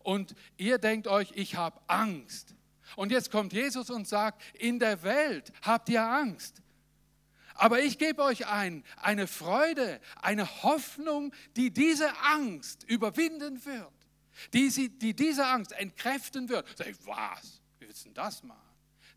Und 0.00 0.34
ihr 0.56 0.78
denkt 0.78 1.06
euch, 1.06 1.30
ich 1.36 1.54
habe 1.54 1.80
Angst. 1.86 2.56
Und 2.96 3.12
jetzt 3.12 3.30
kommt 3.30 3.52
Jesus 3.52 3.90
und 3.90 4.08
sagt, 4.08 4.42
in 4.54 4.80
der 4.80 5.04
Welt 5.04 5.52
habt 5.62 5.88
ihr 5.88 6.02
Angst. 6.02 6.62
Aber 7.54 7.78
ich 7.78 7.96
gebe 7.96 8.20
euch 8.20 8.48
ein, 8.48 8.82
eine 8.96 9.28
Freude, 9.28 10.00
eine 10.20 10.64
Hoffnung, 10.64 11.32
die 11.54 11.72
diese 11.72 12.12
Angst 12.24 12.82
überwinden 12.88 13.64
wird, 13.64 13.92
die, 14.52 14.68
sie, 14.68 14.88
die 14.88 15.14
diese 15.14 15.46
Angst 15.46 15.70
entkräften 15.70 16.48
wird. 16.48 16.66
Sag 16.76 16.88
ich, 16.88 17.06
was? 17.06 17.62
Wie 17.78 17.86
willst 17.86 18.00
du 18.00 18.08
denn 18.08 18.14
das 18.14 18.42
machen? 18.42 18.71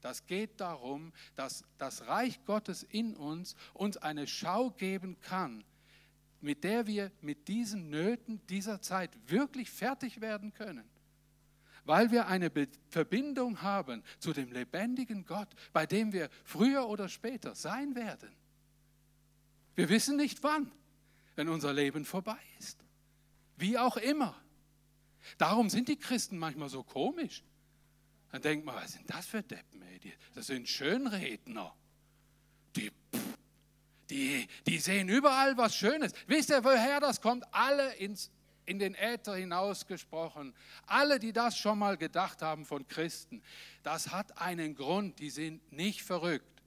Das 0.05 0.27
geht 0.27 0.61
darum, 0.61 1.13
dass 1.35 1.63
das 1.79 2.05
Reich 2.05 2.45
Gottes 2.45 2.83
in 2.83 3.15
uns 3.15 3.55
uns 3.73 3.97
eine 3.97 4.27
Schau 4.27 4.69
geben 4.69 5.19
kann, 5.19 5.63
mit 6.41 6.63
der 6.63 6.85
wir 6.85 7.11
mit 7.21 7.47
diesen 7.47 7.89
Nöten 7.89 8.39
dieser 8.45 8.83
Zeit 8.83 9.09
wirklich 9.25 9.71
fertig 9.71 10.21
werden 10.21 10.53
können. 10.53 10.87
Weil 11.85 12.11
wir 12.11 12.27
eine 12.27 12.51
Verbindung 12.87 13.63
haben 13.63 14.03
zu 14.19 14.31
dem 14.31 14.51
lebendigen 14.51 15.25
Gott, 15.25 15.49
bei 15.73 15.87
dem 15.87 16.13
wir 16.13 16.29
früher 16.43 16.87
oder 16.87 17.09
später 17.09 17.55
sein 17.55 17.95
werden. 17.95 18.29
Wir 19.73 19.89
wissen 19.89 20.17
nicht 20.17 20.43
wann, 20.43 20.71
wenn 21.35 21.49
unser 21.49 21.73
Leben 21.73 22.05
vorbei 22.05 22.37
ist. 22.59 22.77
Wie 23.57 23.79
auch 23.79 23.97
immer. 23.97 24.39
Darum 25.39 25.71
sind 25.71 25.87
die 25.87 25.97
Christen 25.97 26.37
manchmal 26.37 26.69
so 26.69 26.83
komisch. 26.83 27.43
Dann 28.35 28.41
denkt 28.41 28.65
man, 28.65 28.75
was 28.75 28.91
sind 28.91 29.09
das 29.09 29.25
für 29.25 29.41
Deppen? 29.41 29.81
Ey? 29.81 30.11
Das 30.33 30.47
sind 30.47 30.67
Schönredner. 30.67 31.73
Die, 32.75 32.91
die, 34.09 34.45
die 34.67 34.77
sehen 34.77 35.07
überall 35.07 35.55
was 35.55 35.73
Schönes. 35.73 36.11
Wisst 36.27 36.49
ihr, 36.49 36.61
woher 36.61 36.99
das 36.99 37.21
kommt? 37.21 37.45
Alle 37.53 37.93
ins, 37.93 38.29
in 38.65 38.77
den 38.77 38.93
Äther 38.93 39.37
hinausgesprochen. 39.37 40.53
Alle, 40.85 41.17
die 41.17 41.31
das 41.31 41.57
schon 41.57 41.79
mal 41.79 41.95
gedacht 41.95 42.41
haben 42.41 42.65
von 42.65 42.85
Christen. 42.89 43.41
Das 43.83 44.11
hat 44.11 44.37
einen 44.37 44.75
Grund. 44.75 45.19
Die 45.19 45.29
sind 45.29 45.71
nicht 45.71 46.03
verrückt. 46.03 46.61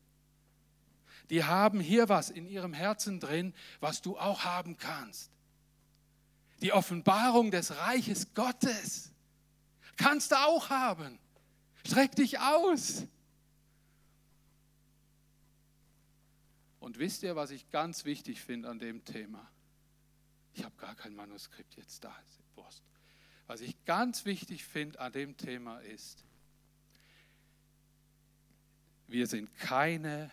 Die 1.28 1.44
haben 1.44 1.80
hier 1.80 2.08
was 2.08 2.30
in 2.30 2.48
ihrem 2.48 2.72
Herzen 2.72 3.20
drin, 3.20 3.52
was 3.80 4.00
du 4.00 4.16
auch 4.16 4.42
haben 4.44 4.78
kannst. 4.78 5.30
Die 6.62 6.72
Offenbarung 6.72 7.50
des 7.50 7.76
Reiches 7.76 8.32
Gottes 8.32 9.12
kannst 9.98 10.32
du 10.32 10.36
auch 10.36 10.70
haben. 10.70 11.18
Streck 11.88 12.14
dich 12.16 12.38
aus. 12.38 13.06
Und 16.80 16.98
wisst 16.98 17.22
ihr, 17.22 17.34
was 17.34 17.50
ich 17.50 17.70
ganz 17.70 18.04
wichtig 18.04 18.42
finde 18.42 18.68
an 18.68 18.78
dem 18.78 19.06
Thema? 19.06 19.50
Ich 20.52 20.64
habe 20.64 20.76
gar 20.76 20.94
kein 20.94 21.14
Manuskript 21.14 21.76
jetzt 21.76 22.04
da, 22.04 22.14
Wurst. 22.56 22.82
Was 23.46 23.62
ich 23.62 23.86
ganz 23.86 24.26
wichtig 24.26 24.66
finde 24.66 25.00
an 25.00 25.12
dem 25.12 25.38
Thema 25.38 25.78
ist, 25.78 26.26
wir 29.06 29.26
sind 29.26 29.56
keine 29.56 30.30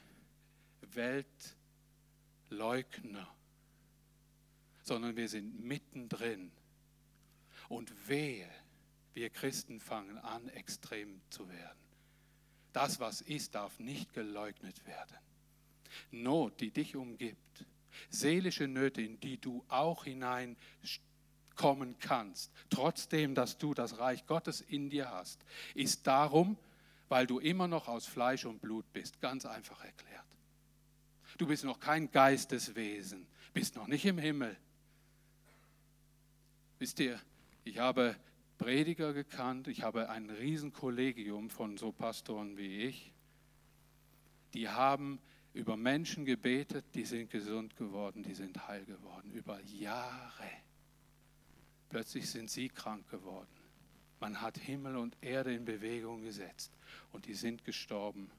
Weltleugner, 0.81 3.33
sondern 4.83 5.15
wir 5.15 5.29
sind 5.29 5.63
mittendrin. 5.63 6.51
Und 7.69 8.09
wehe, 8.09 8.51
wir 9.15 9.29
Christen 9.29 9.79
fangen 9.79 10.17
an, 10.19 10.49
extrem 10.49 11.21
zu 11.29 11.49
werden. 11.49 11.79
Das, 12.73 12.99
was 12.99 13.21
ist, 13.21 13.55
darf 13.55 13.79
nicht 13.79 14.13
geleugnet 14.13 14.85
werden. 14.85 15.17
Not, 16.11 16.59
die 16.59 16.71
dich 16.71 16.97
umgibt, 16.97 17.65
seelische 18.09 18.67
Nöte, 18.67 19.01
in 19.01 19.17
die 19.21 19.39
du 19.39 19.63
auch 19.69 20.03
hineinkommen 20.03 20.57
kannst, 21.99 22.51
trotzdem, 22.69 23.33
dass 23.33 23.57
du 23.57 23.73
das 23.73 23.99
Reich 23.99 24.25
Gottes 24.25 24.59
in 24.59 24.89
dir 24.89 25.09
hast, 25.09 25.45
ist 25.73 26.05
darum, 26.05 26.57
weil 27.07 27.25
du 27.25 27.39
immer 27.39 27.69
noch 27.69 27.87
aus 27.87 28.05
Fleisch 28.05 28.43
und 28.45 28.61
Blut 28.61 28.91
bist. 28.91 29.21
Ganz 29.21 29.45
einfach 29.45 29.81
erklärt. 29.81 30.25
Du 31.37 31.47
bist 31.47 31.63
noch 31.63 31.79
kein 31.79 32.11
Geisteswesen, 32.11 33.25
bist 33.53 33.77
noch 33.77 33.87
nicht 33.87 34.05
im 34.05 34.17
Himmel. 34.17 34.57
Wisst 36.79 36.99
ihr, 36.99 37.21
ich 37.63 37.77
habe 37.77 38.17
Prediger 38.57 39.13
gekannt, 39.13 39.67
ich 39.67 39.83
habe 39.83 40.09
ein 40.09 40.29
Riesenkollegium 40.29 41.49
von 41.49 41.77
so 41.77 41.91
Pastoren 41.91 42.57
wie 42.57 42.83
ich, 42.83 43.13
die 44.53 44.69
haben 44.69 45.19
über 45.53 45.77
Menschen 45.77 46.25
gebetet, 46.25 46.85
die 46.95 47.05
sind 47.05 47.29
gesund 47.29 47.75
geworden, 47.77 48.23
die 48.23 48.33
sind 48.33 48.67
heil 48.67 48.85
geworden, 48.85 49.31
über 49.31 49.59
Jahre. 49.61 50.49
Plötzlich 51.89 52.29
sind 52.29 52.49
sie 52.49 52.69
krank 52.69 53.09
geworden. 53.09 53.47
Man 54.19 54.41
hat 54.41 54.57
Himmel 54.57 54.97
und 54.97 55.17
Erde 55.21 55.53
in 55.53 55.65
Bewegung 55.65 56.21
gesetzt 56.21 56.71
und 57.11 57.25
die 57.25 57.33
sind 57.33 57.63
gestorben. 57.63 58.31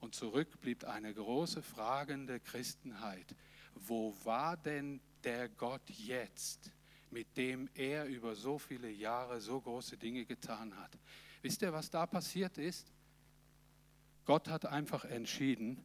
Und 0.00 0.14
zurück 0.14 0.60
blieb 0.60 0.84
eine 0.84 1.12
große 1.12 1.62
fragende 1.62 2.40
Christenheit. 2.40 3.34
Wo 3.74 4.14
war 4.24 4.56
denn 4.56 5.00
der 5.24 5.48
Gott 5.48 5.88
jetzt? 5.90 6.70
Mit 7.10 7.36
dem 7.36 7.68
er 7.74 8.06
über 8.06 8.34
so 8.34 8.58
viele 8.58 8.90
Jahre 8.90 9.40
so 9.40 9.60
große 9.60 9.96
Dinge 9.96 10.24
getan 10.24 10.76
hat. 10.76 10.98
Wisst 11.42 11.62
ihr, 11.62 11.72
was 11.72 11.90
da 11.90 12.06
passiert 12.06 12.58
ist? 12.58 12.92
Gott 14.24 14.48
hat 14.48 14.66
einfach 14.66 15.04
entschieden, 15.04 15.84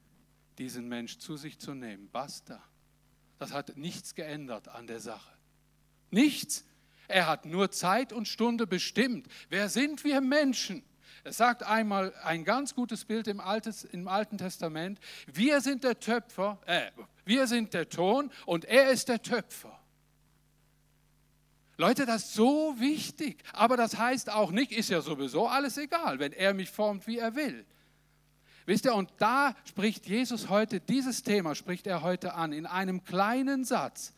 diesen 0.58 0.88
Mensch 0.88 1.18
zu 1.18 1.38
sich 1.38 1.60
zu 1.60 1.74
nehmen. 1.74 2.10
Basta. 2.12 2.62
Das 3.40 3.54
hat 3.54 3.78
nichts 3.78 4.16
geändert 4.16 4.68
an 4.68 4.88
der 4.88 5.00
Sache. 5.00 5.32
Nichts. 6.12 6.66
Er 7.08 7.28
hat 7.28 7.46
nur 7.46 7.72
Zeit 7.72 8.14
und 8.14 8.28
Stunde 8.28 8.68
bestimmt. 8.68 9.28
Wer 9.50 9.70
sind 9.70 10.04
wir 10.04 10.22
Menschen? 10.22 10.84
Es 11.24 11.38
sagt 11.38 11.64
einmal 11.64 12.14
ein 12.24 12.44
ganz 12.44 12.76
gutes 12.76 13.06
Bild 13.06 13.28
im, 13.28 13.40
Altes, 13.40 13.84
im 13.84 14.08
Alten 14.08 14.38
Testament. 14.38 15.00
Wir 15.32 15.62
sind 15.62 15.84
der 15.84 16.00
Töpfer, 16.00 16.60
äh, 16.66 16.92
wir 17.26 17.48
sind 17.48 17.74
der 17.74 17.88
Ton 17.90 18.32
und 18.46 18.66
er 18.66 18.92
ist 18.92 19.08
der 19.08 19.22
Töpfer. 19.22 19.80
Leute, 21.78 22.06
das 22.06 22.26
ist 22.26 22.34
so 22.34 22.76
wichtig. 22.80 23.44
Aber 23.54 23.78
das 23.78 23.98
heißt 23.98 24.30
auch 24.30 24.52
nicht, 24.52 24.72
ist 24.72 24.90
ja 24.90 25.02
sowieso 25.02 25.48
alles 25.48 25.78
egal, 25.78 26.20
wenn 26.20 26.32
er 26.32 26.54
mich 26.54 26.70
formt, 26.70 27.08
wie 27.08 27.18
er 27.18 27.36
will. 27.36 27.66
Wisst 28.66 28.86
ihr, 28.86 28.96
und 28.96 29.12
da 29.18 29.56
spricht 29.66 30.06
Jesus 30.08 30.50
heute, 30.50 30.80
dieses 30.80 31.24
Thema 31.24 31.56
spricht 31.56 31.86
er 31.86 32.02
heute 32.02 32.34
an, 32.36 32.54
in 32.54 32.66
einem 32.66 33.04
kleinen 33.04 33.66
Satz, 33.66 34.14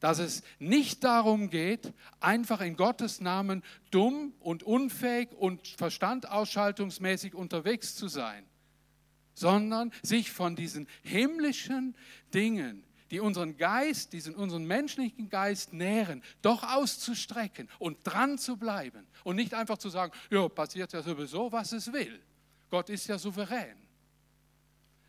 dass 0.00 0.18
es 0.18 0.42
nicht 0.58 1.04
darum 1.04 1.48
geht, 1.48 1.92
einfach 2.20 2.60
in 2.60 2.76
Gottes 2.76 3.20
Namen 3.20 3.62
dumm 3.90 4.34
und 4.40 4.62
unfähig 4.62 5.30
und 5.32 5.66
verstandausschaltungsmäßig 5.68 7.34
unterwegs 7.34 7.94
zu 7.94 8.08
sein, 8.08 8.44
sondern 9.34 9.92
sich 10.02 10.32
von 10.32 10.56
diesen 10.56 10.88
himmlischen 11.02 11.94
Dingen, 12.34 12.84
die 13.10 13.20
unseren 13.20 13.56
Geist, 13.56 14.12
diesen 14.12 14.34
unseren 14.34 14.64
menschlichen 14.64 15.28
Geist 15.28 15.72
nähren, 15.72 16.22
doch 16.42 16.62
auszustrecken 16.62 17.68
und 17.78 17.98
dran 18.04 18.38
zu 18.38 18.56
bleiben 18.56 19.06
und 19.24 19.36
nicht 19.36 19.54
einfach 19.54 19.78
zu 19.78 19.88
sagen, 19.88 20.12
ja, 20.30 20.48
passiert 20.48 20.92
ja 20.92 21.02
sowieso, 21.02 21.50
was 21.52 21.72
es 21.72 21.92
will. 21.92 22.20
Gott 22.70 22.90
ist 22.90 23.06
ja 23.06 23.18
souverän. 23.18 23.76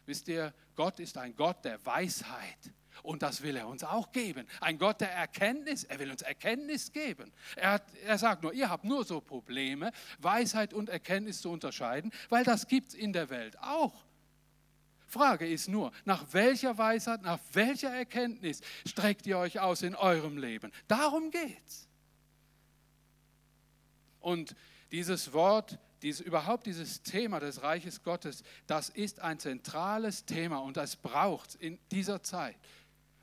Wisst 0.06 0.27
ihr, 0.27 0.54
Gott 0.75 1.00
ist 1.00 1.18
ein 1.18 1.36
Gott 1.36 1.66
der 1.66 1.84
Weisheit. 1.86 2.72
Und 3.04 3.22
das 3.22 3.42
will 3.42 3.56
er 3.56 3.68
uns 3.68 3.84
auch 3.84 4.12
geben. 4.12 4.48
Ein 4.60 4.77
Gott 4.77 5.01
der 5.01 5.12
Erkenntnis, 5.12 5.84
er 5.84 6.00
will 6.00 6.10
uns 6.10 6.22
Erkenntnis 6.22 6.92
geben. 6.92 7.32
Er, 7.56 7.74
hat, 7.74 7.84
er 8.06 8.18
sagt 8.18 8.44
nur, 8.44 8.54
ihr 8.54 8.70
habt 8.70 8.86
nur 8.86 9.04
so 9.04 9.22
Probleme, 9.22 9.92
Weisheit 10.20 10.74
und 10.74 10.89
Erkenntnis 10.89 11.42
zu 11.42 11.51
unterscheiden, 11.51 12.12
weil 12.30 12.44
das 12.44 12.68
gibt 12.68 12.89
es 12.89 12.94
in 12.96 13.13
der 13.13 13.30
Welt 13.30 13.58
auch. 13.60 14.06
Frage 15.08 15.48
ist 15.48 15.70
nur, 15.70 15.92
nach 16.06 16.26
welcher 16.34 16.78
Weisheit, 16.78 17.22
nach 17.22 17.40
welcher 17.54 17.90
Erkenntnis 17.90 18.62
streckt 18.86 19.26
ihr 19.26 19.38
euch 19.38 19.60
aus 19.60 19.82
in 19.82 19.96
eurem 19.96 20.38
Leben? 20.38 20.72
Darum 20.88 21.32
geht's. 21.32 21.88
Und 24.20 24.56
dieses 24.92 25.32
Wort, 25.32 25.80
dieses, 26.02 26.20
überhaupt 26.20 26.66
dieses 26.66 27.02
Thema 27.02 27.40
des 27.40 27.64
Reiches 27.64 28.04
Gottes, 28.04 28.44
das 28.68 28.90
ist 28.90 29.22
ein 29.22 29.40
zentrales 29.40 30.26
Thema 30.26 30.58
und 30.58 30.76
das 30.76 30.98
braucht 30.98 31.50
es 31.52 31.56
in 31.56 31.80
dieser 31.92 32.22
Zeit. 32.22 32.58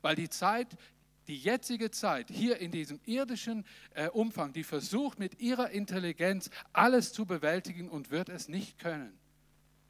Weil 0.01 0.15
die 0.15 0.29
Zeit, 0.29 0.75
die 1.27 1.37
jetzige 1.37 1.91
Zeit 1.91 2.29
hier 2.29 2.57
in 2.57 2.71
diesem 2.71 2.99
irdischen 3.05 3.65
äh, 3.93 4.09
Umfang, 4.09 4.53
die 4.53 4.63
versucht 4.63 5.19
mit 5.19 5.39
ihrer 5.39 5.69
Intelligenz 5.69 6.49
alles 6.73 7.13
zu 7.13 7.25
bewältigen 7.25 7.89
und 7.89 8.09
wird 8.09 8.29
es 8.29 8.47
nicht 8.47 8.79
können. 8.79 9.17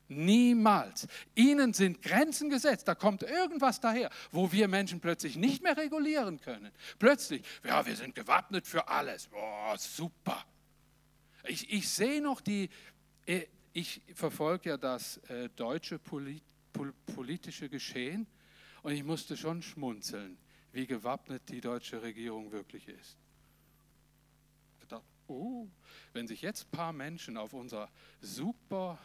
Niemals. 0.08 1.08
Ihnen 1.34 1.74
sind 1.74 2.02
Grenzen 2.02 2.50
gesetzt. 2.50 2.88
Da 2.88 2.96
kommt 2.96 3.24
irgendwas 3.24 3.80
daher, 3.80 4.10
wo 4.32 4.52
wir 4.52 4.68
Menschen 4.68 5.00
plötzlich 5.00 5.36
nicht 5.36 5.64
mehr 5.64 5.78
regulieren 5.78 6.40
können. 6.40 6.72
Plötzlich, 7.00 7.44
ja, 7.64 7.86
wir 7.86 7.96
sind 7.96 8.14
gewappnet 8.14 8.68
für 8.68 8.88
alles. 8.88 9.28
Boah, 9.28 9.76
super. 9.78 10.46
Ich, 11.48 11.72
ich 11.72 11.90
sehe 11.90 12.22
noch 12.22 12.42
die, 12.42 12.70
äh, 13.26 13.46
ich 13.74 14.02
verfolge 14.14 14.70
ja 14.70 14.78
das 14.78 15.18
äh, 15.30 15.50
deutsche 15.56 16.00
Polit, 16.00 16.44
politische 17.16 17.70
Geschehen 17.70 18.28
und 18.84 18.92
ich 18.92 19.04
musste 19.04 19.38
schon 19.38 19.62
schmunzeln, 19.62 20.38
wie 20.72 20.86
gewappnet 20.86 21.44
die 21.50 21.62
deutsche 21.62 22.02
Regierung 22.02 22.52
wirklich 22.52 22.88
ist. 22.88 23.18
Ich 24.82 24.88
dachte, 24.88 25.06
oh, 25.28 25.68
wenn 26.14 26.28
sich 26.28 26.42
jetzt 26.42 26.68
ein 26.68 26.72
paar 26.72 26.94
Menschen 26.94 27.38
auf 27.38 27.54
unser 27.54 27.90
super 28.22 29.00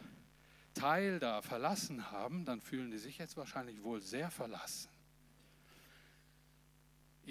Teil 0.75 1.19
da 1.19 1.43
verlassen 1.43 2.11
haben, 2.11 2.45
dann 2.45 2.61
fühlen 2.61 2.91
die 2.91 2.99
sich 2.99 3.19
jetzt 3.19 3.37
wahrscheinlich 3.37 3.83
wohl 3.83 4.01
sehr 4.01 4.31
verlassen. 4.31 4.91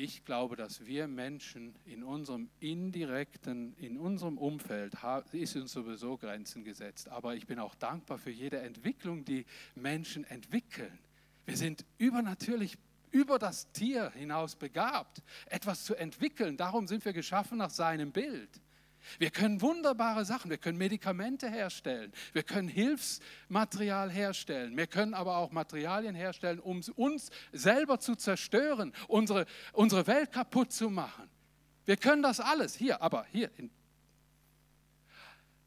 Ich 0.02 0.24
glaube, 0.24 0.56
dass 0.56 0.86
wir 0.86 1.08
Menschen 1.08 1.76
in 1.86 2.04
unserem 2.04 2.50
indirekten, 2.60 3.76
in 3.78 3.98
unserem 3.98 4.38
Umfeld, 4.38 4.94
ist 5.34 5.56
uns 5.56 5.74
sowieso 5.74 6.18
Grenzen 6.18 6.64
gesetzt. 6.64 7.10
Aber 7.10 7.36
ich 7.36 7.48
bin 7.48 7.60
auch 7.60 7.76
dankbar 7.76 8.18
für 8.18 8.30
jede 8.30 8.60
Entwicklung, 8.60 9.26
die 9.26 9.46
Menschen 9.76 10.24
entwickeln. 10.24 10.98
Wir 11.46 11.58
sind 11.58 11.86
übernatürlich 11.98 12.78
über 13.12 13.40
das 13.40 13.72
Tier 13.72 14.12
hinaus 14.12 14.56
begabt, 14.56 15.22
etwas 15.48 15.84
zu 15.84 15.96
entwickeln. 15.96 16.56
Darum 16.56 16.88
sind 16.88 17.04
wir 17.04 17.14
geschaffen 17.14 17.58
nach 17.58 17.72
seinem 17.72 18.12
Bild. 18.12 18.62
Wir 19.18 19.32
können 19.32 19.62
wunderbare 19.62 20.26
Sachen, 20.26 20.50
wir 20.50 20.58
können 20.58 20.78
Medikamente 20.78 21.50
herstellen, 21.50 22.12
wir 22.34 22.44
können 22.44 22.68
Hilfsmaterial 22.68 24.12
herstellen, 24.12 24.78
wir 24.78 24.88
können 24.88 25.14
aber 25.14 25.38
auch 25.38 25.52
Materialien 25.52 26.16
herstellen, 26.16 26.60
um 26.60 26.82
uns 26.96 27.30
selber 27.52 28.00
zu 28.00 28.16
zerstören, 28.16 28.94
unsere, 29.08 29.46
unsere 29.74 30.08
Welt 30.08 30.32
kaputt 30.32 30.72
zu 30.72 30.90
machen. 30.90 31.30
Wir 31.86 31.98
können 31.98 32.22
das 32.22 32.40
alles 32.40 32.76
hier, 32.76 33.02
aber 33.02 33.26
hier. 33.32 33.50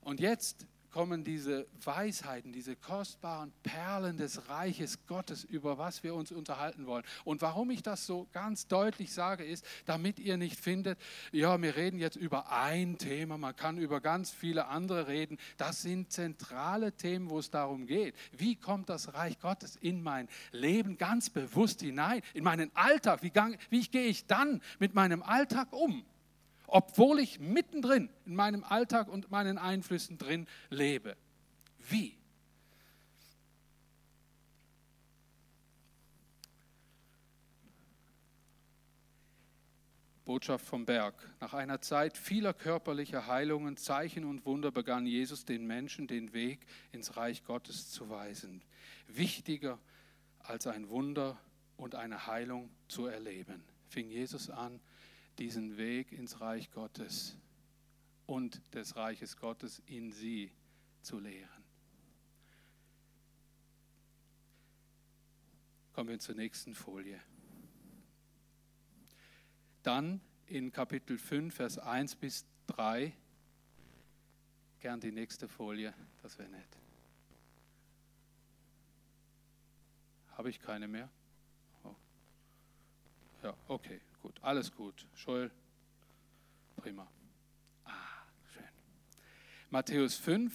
Und 0.02 0.20
jetzt 0.20 0.66
kommen 0.92 1.24
diese 1.24 1.66
Weisheiten, 1.84 2.52
diese 2.52 2.76
kostbaren 2.76 3.52
Perlen 3.62 4.16
des 4.16 4.48
Reiches 4.48 5.06
Gottes, 5.06 5.42
über 5.44 5.78
was 5.78 6.04
wir 6.04 6.14
uns 6.14 6.30
unterhalten 6.30 6.86
wollen. 6.86 7.04
Und 7.24 7.42
warum 7.42 7.70
ich 7.70 7.82
das 7.82 8.06
so 8.06 8.28
ganz 8.32 8.68
deutlich 8.68 9.12
sage, 9.12 9.44
ist, 9.44 9.64
damit 9.86 10.18
ihr 10.18 10.36
nicht 10.36 10.60
findet, 10.60 10.98
ja, 11.32 11.60
wir 11.60 11.76
reden 11.76 11.98
jetzt 11.98 12.16
über 12.16 12.52
ein 12.52 12.98
Thema, 12.98 13.38
man 13.38 13.56
kann 13.56 13.78
über 13.78 14.00
ganz 14.00 14.30
viele 14.30 14.66
andere 14.68 15.08
reden. 15.08 15.38
Das 15.56 15.82
sind 15.82 16.12
zentrale 16.12 16.92
Themen, 16.92 17.30
wo 17.30 17.38
es 17.38 17.50
darum 17.50 17.86
geht. 17.86 18.14
Wie 18.32 18.56
kommt 18.56 18.88
das 18.88 19.14
Reich 19.14 19.40
Gottes 19.40 19.76
in 19.76 20.02
mein 20.02 20.28
Leben 20.52 20.98
ganz 20.98 21.30
bewusst 21.30 21.80
hinein, 21.80 22.20
in 22.34 22.44
meinen 22.44 22.70
Alltag? 22.76 23.22
Wie, 23.22 23.30
gang, 23.30 23.58
wie 23.70 23.82
gehe 23.82 24.06
ich 24.06 24.26
dann 24.26 24.60
mit 24.78 24.94
meinem 24.94 25.22
Alltag 25.22 25.72
um? 25.72 26.04
Obwohl 26.72 27.20
ich 27.20 27.38
mittendrin 27.38 28.08
in 28.24 28.34
meinem 28.34 28.64
Alltag 28.64 29.08
und 29.08 29.30
meinen 29.30 29.58
Einflüssen 29.58 30.16
drin 30.16 30.46
lebe. 30.70 31.16
Wie? 31.78 32.16
Botschaft 40.24 40.64
vom 40.64 40.86
Berg. 40.86 41.14
Nach 41.40 41.52
einer 41.52 41.82
Zeit 41.82 42.16
vieler 42.16 42.54
körperlicher 42.54 43.26
Heilungen, 43.26 43.76
Zeichen 43.76 44.24
und 44.24 44.46
Wunder 44.46 44.70
begann 44.70 45.04
Jesus 45.04 45.44
den 45.44 45.66
Menschen 45.66 46.06
den 46.06 46.32
Weg 46.32 46.64
ins 46.90 47.18
Reich 47.18 47.44
Gottes 47.44 47.90
zu 47.90 48.08
weisen. 48.08 48.62
Wichtiger 49.08 49.78
als 50.38 50.66
ein 50.66 50.88
Wunder 50.88 51.38
und 51.76 51.96
eine 51.96 52.26
Heilung 52.26 52.70
zu 52.88 53.06
erleben, 53.06 53.62
fing 53.88 54.08
Jesus 54.08 54.48
an, 54.48 54.80
diesen 55.38 55.76
Weg 55.76 56.12
ins 56.12 56.40
Reich 56.40 56.70
Gottes 56.70 57.36
und 58.26 58.62
des 58.74 58.96
Reiches 58.96 59.36
Gottes 59.36 59.82
in 59.86 60.12
sie 60.12 60.52
zu 61.02 61.18
lehren. 61.18 61.48
Kommen 65.92 66.08
wir 66.08 66.18
zur 66.18 66.34
nächsten 66.34 66.74
Folie. 66.74 67.20
Dann 69.82 70.20
in 70.46 70.72
Kapitel 70.72 71.18
5, 71.18 71.54
Vers 71.54 71.78
1 71.78 72.16
bis 72.16 72.46
3, 72.68 73.12
gern 74.80 75.00
die 75.00 75.12
nächste 75.12 75.48
Folie, 75.48 75.92
das 76.22 76.38
wäre 76.38 76.48
nett. 76.48 76.78
Habe 80.32 80.50
ich 80.50 80.60
keine 80.60 80.88
mehr? 80.88 81.10
Oh. 81.84 81.94
Ja, 83.42 83.54
okay. 83.68 84.00
Gut, 84.22 84.38
alles 84.40 84.70
gut. 84.70 85.06
Joel, 85.16 85.50
prima. 86.76 87.08
Ah, 87.84 87.90
schön. 88.52 88.62
Matthäus 89.68 90.14
5, 90.14 90.54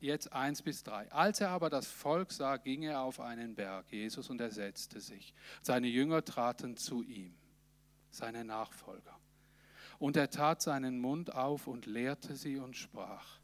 jetzt 0.00 0.32
1 0.32 0.62
bis 0.62 0.82
3. 0.82 1.12
Als 1.12 1.42
er 1.42 1.50
aber 1.50 1.68
das 1.68 1.86
Volk 1.88 2.32
sah, 2.32 2.56
ging 2.56 2.84
er 2.84 3.02
auf 3.02 3.20
einen 3.20 3.54
Berg, 3.54 3.92
Jesus, 3.92 4.30
und 4.30 4.40
er 4.40 4.50
setzte 4.50 5.00
sich. 5.00 5.34
Seine 5.60 5.88
Jünger 5.88 6.24
traten 6.24 6.78
zu 6.78 7.02
ihm, 7.02 7.34
seine 8.10 8.46
Nachfolger. 8.46 9.18
Und 9.98 10.16
er 10.16 10.30
tat 10.30 10.62
seinen 10.62 10.98
Mund 10.98 11.34
auf 11.34 11.66
und 11.66 11.84
lehrte 11.84 12.34
sie 12.34 12.56
und 12.56 12.76
sprach, 12.76 13.40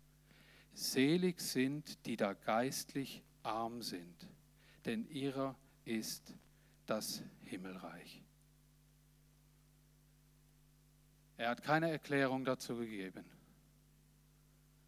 Selig 0.73 1.41
sind, 1.41 2.07
die 2.07 2.17
da 2.17 2.33
geistlich 2.33 3.23
arm 3.43 3.83
sind, 3.83 4.29
denn 4.87 5.07
ihrer 5.11 5.57
ist 5.85 6.35
das 6.87 7.23
Himmelreich. 7.43 8.23
Er 11.39 11.51
hat 11.51 11.63
keine 11.63 11.91
Erklärung 11.91 12.45
dazu 12.45 12.77
gegeben. 12.77 13.25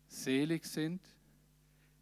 Selig 0.09 0.67
sind, 0.67 1.01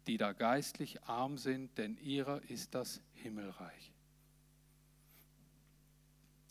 die 0.07 0.17
da 0.17 0.33
geistlich 0.33 1.03
arm 1.03 1.37
sind, 1.37 1.77
denn 1.77 1.95
ihrer 1.97 2.41
ist 2.49 2.73
das 2.73 2.99
Himmelreich. 3.13 3.93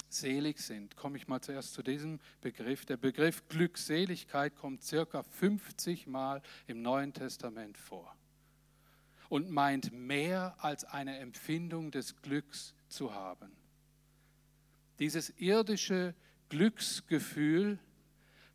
Selig 0.09 0.61
sind, 0.61 0.97
komme 0.97 1.19
ich 1.19 1.27
mal 1.27 1.41
zuerst 1.41 1.75
zu 1.75 1.83
diesem 1.83 2.21
Begriff. 2.41 2.87
Der 2.87 2.97
Begriff 2.97 3.47
Glückseligkeit 3.49 4.55
kommt 4.55 4.85
circa 4.85 5.25
50 5.25 6.07
Mal 6.07 6.41
im 6.69 6.81
Neuen 6.83 7.13
Testament 7.13 7.77
vor 7.77 8.17
und 9.29 9.51
meint 9.51 9.93
mehr 9.93 10.55
als 10.59 10.85
eine 10.85 11.19
Empfindung 11.19 11.91
des 11.91 12.23
Glücks 12.23 12.75
zu 12.89 13.13
haben. 13.13 13.51
Dieses 15.01 15.31
irdische 15.31 16.15
Glücksgefühl 16.49 17.81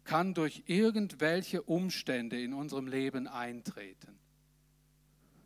kann 0.04 0.34
durch 0.34 0.64
irgendwelche 0.66 1.62
Umstände 1.62 2.42
in 2.42 2.54
unserem 2.54 2.88
Leben 2.88 3.28
eintreten. 3.28 4.20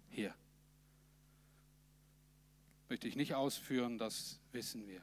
Hier. 0.10 0.34
Möchte 2.89 3.08
ich 3.08 3.15
nicht 3.15 3.36
ausführen, 3.36 3.98
das 3.98 4.39
wissen 4.52 4.88
wir. 4.88 5.02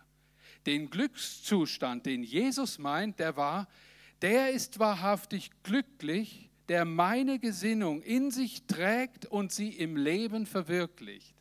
Den 0.66 0.90
Glückszustand, 0.90 2.06
den 2.06 2.22
Jesus 2.22 2.78
meint, 2.78 3.18
der 3.18 3.36
war, 3.36 3.68
der 4.22 4.50
ist 4.50 4.78
wahrhaftig 4.78 5.50
glücklich, 5.62 6.50
der 6.68 6.84
meine 6.84 7.38
Gesinnung 7.38 8.02
in 8.02 8.30
sich 8.30 8.66
trägt 8.66 9.26
und 9.26 9.52
sie 9.52 9.68
im 9.68 9.96
Leben 9.96 10.46
verwirklicht. 10.46 11.34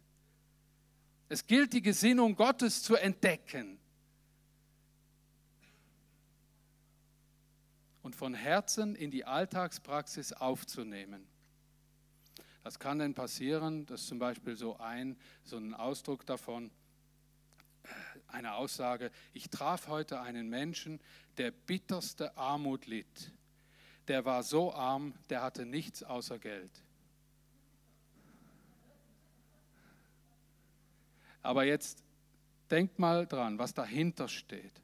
Es 1.30 1.47
gilt 1.47 1.73
die 1.73 1.82
Gesinnung 1.82 2.36
Gottes 2.36 2.84
zu 2.84 2.95
entdecken 2.95 3.80
und 8.04 8.16
von 8.16 8.36
Herzen 8.36 8.96
in 8.96 9.10
die 9.10 9.26
Alltagspraxis 9.26 10.34
aufzunehmen. 10.34 11.26
Das 12.63 12.78
kann 12.80 13.00
denn 13.00 13.13
passieren, 13.13 13.86
das 13.88 14.02
ist 14.02 14.08
zum 14.08 14.20
Beispiel 14.20 14.56
so 14.56 14.78
ein, 14.78 15.18
so 15.44 15.58
ein 15.58 15.74
Ausdruck 15.74 16.26
davon, 16.26 16.70
eine 18.28 18.54
Aussage, 18.54 19.12
ich 19.34 19.50
traf 19.50 19.88
heute 19.88 20.22
einen 20.22 20.50
Menschen, 20.50 21.00
der 21.38 21.52
bitterste 21.52 22.38
Armut 22.38 22.86
litt. 22.86 23.32
Der 24.08 24.26
war 24.26 24.44
so 24.44 24.74
arm, 24.74 25.13
der 25.30 25.42
hatte 25.42 25.66
nichts 25.66 26.04
außer 26.04 26.39
Geld. 26.39 26.72
Aber 31.42 31.66
jetzt 31.66 32.04
denkt 32.72 33.00
mal 33.00 33.28
dran, 33.28 33.60
was 33.60 33.74
dahinter 33.74 34.30
steht. 34.30 34.83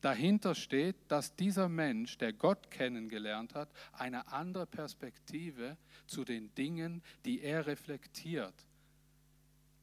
Dahinter 0.00 0.54
steht, 0.54 0.96
dass 1.08 1.34
dieser 1.34 1.68
Mensch, 1.68 2.18
der 2.18 2.32
Gott 2.32 2.70
kennengelernt 2.70 3.54
hat, 3.54 3.68
eine 3.92 4.28
andere 4.28 4.66
Perspektive 4.66 5.76
zu 6.06 6.24
den 6.24 6.54
Dingen, 6.54 7.02
die 7.24 7.40
er 7.40 7.66
reflektiert, 7.66 8.54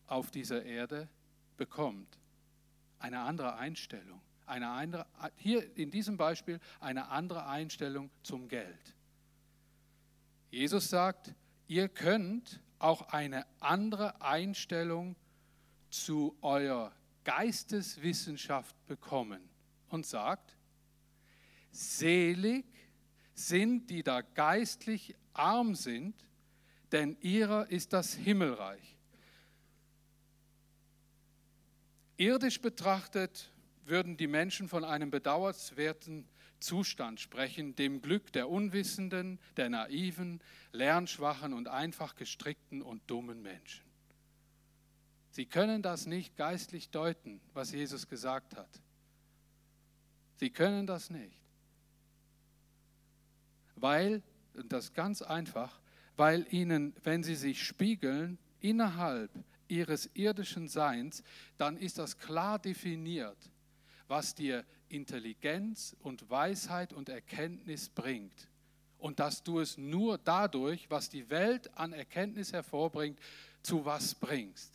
auf 0.07 0.31
dieser 0.31 0.63
Erde 0.63 1.09
bekommt. 1.57 2.17
Eine 2.99 3.19
andere 3.21 3.55
Einstellung. 3.55 4.21
Eine 4.45 4.69
andere, 4.69 5.05
hier 5.35 5.75
in 5.75 5.89
diesem 5.89 6.17
Beispiel 6.17 6.59
eine 6.79 7.09
andere 7.09 7.47
Einstellung 7.47 8.11
zum 8.21 8.47
Geld. 8.47 8.95
Jesus 10.51 10.89
sagt, 10.89 11.33
ihr 11.67 11.89
könnt 11.89 12.61
auch 12.77 13.09
eine 13.09 13.45
andere 13.59 14.21
Einstellung 14.21 15.15
zu 15.89 16.37
eurer 16.41 16.91
Geisteswissenschaft 17.23 18.75
bekommen 18.85 19.54
und 19.89 20.05
sagt, 20.05 20.55
selig 21.71 22.65
sind, 23.33 23.89
die 23.89 24.03
da 24.03 24.21
geistlich 24.21 25.15
arm 25.33 25.75
sind, 25.75 26.15
denn 26.91 27.17
ihrer 27.19 27.69
ist 27.69 27.93
das 27.93 28.13
Himmelreich. 28.13 28.95
Irdisch 32.17 32.61
betrachtet 32.61 33.51
würden 33.83 34.15
die 34.17 34.27
Menschen 34.27 34.69
von 34.69 34.83
einem 34.85 35.11
bedauernswerten 35.11 36.27
Zustand 36.59 37.19
sprechen, 37.19 37.75
dem 37.75 38.01
Glück 38.01 38.31
der 38.31 38.49
Unwissenden, 38.49 39.39
der 39.57 39.69
naiven, 39.69 40.41
lernschwachen 40.71 41.53
und 41.53 41.67
einfach 41.67 42.15
gestrickten 42.15 42.81
und 42.81 43.01
dummen 43.09 43.41
Menschen. 43.41 43.83
Sie 45.29 45.45
können 45.45 45.81
das 45.81 46.05
nicht 46.05 46.37
geistlich 46.37 46.89
deuten, 46.91 47.41
was 47.53 47.71
Jesus 47.71 48.07
gesagt 48.07 48.55
hat. 48.55 48.81
Sie 50.37 50.49
können 50.49 50.85
das 50.85 51.09
nicht. 51.09 51.39
Weil, 53.75 54.21
und 54.53 54.71
das 54.71 54.93
ganz 54.93 55.21
einfach, 55.21 55.79
weil 56.17 56.45
ihnen, 56.49 56.93
wenn 57.03 57.23
sie 57.23 57.35
sich 57.35 57.63
spiegeln, 57.63 58.37
innerhalb 58.61 59.31
ihres 59.67 60.09
irdischen 60.13 60.67
Seins, 60.67 61.23
dann 61.57 61.77
ist 61.77 61.97
das 61.97 62.17
klar 62.17 62.59
definiert, 62.59 63.37
was 64.07 64.35
dir 64.35 64.65
Intelligenz 64.89 65.95
und 65.99 66.29
Weisheit 66.29 66.93
und 66.93 67.09
Erkenntnis 67.09 67.89
bringt. 67.89 68.47
Und 68.97 69.19
dass 69.19 69.43
du 69.43 69.59
es 69.59 69.77
nur 69.77 70.17
dadurch, 70.17 70.89
was 70.89 71.09
die 71.09 71.29
Welt 71.29 71.75
an 71.77 71.93
Erkenntnis 71.93 72.53
hervorbringt, 72.53 73.19
zu 73.61 73.85
was 73.85 74.15
bringst. 74.15 74.71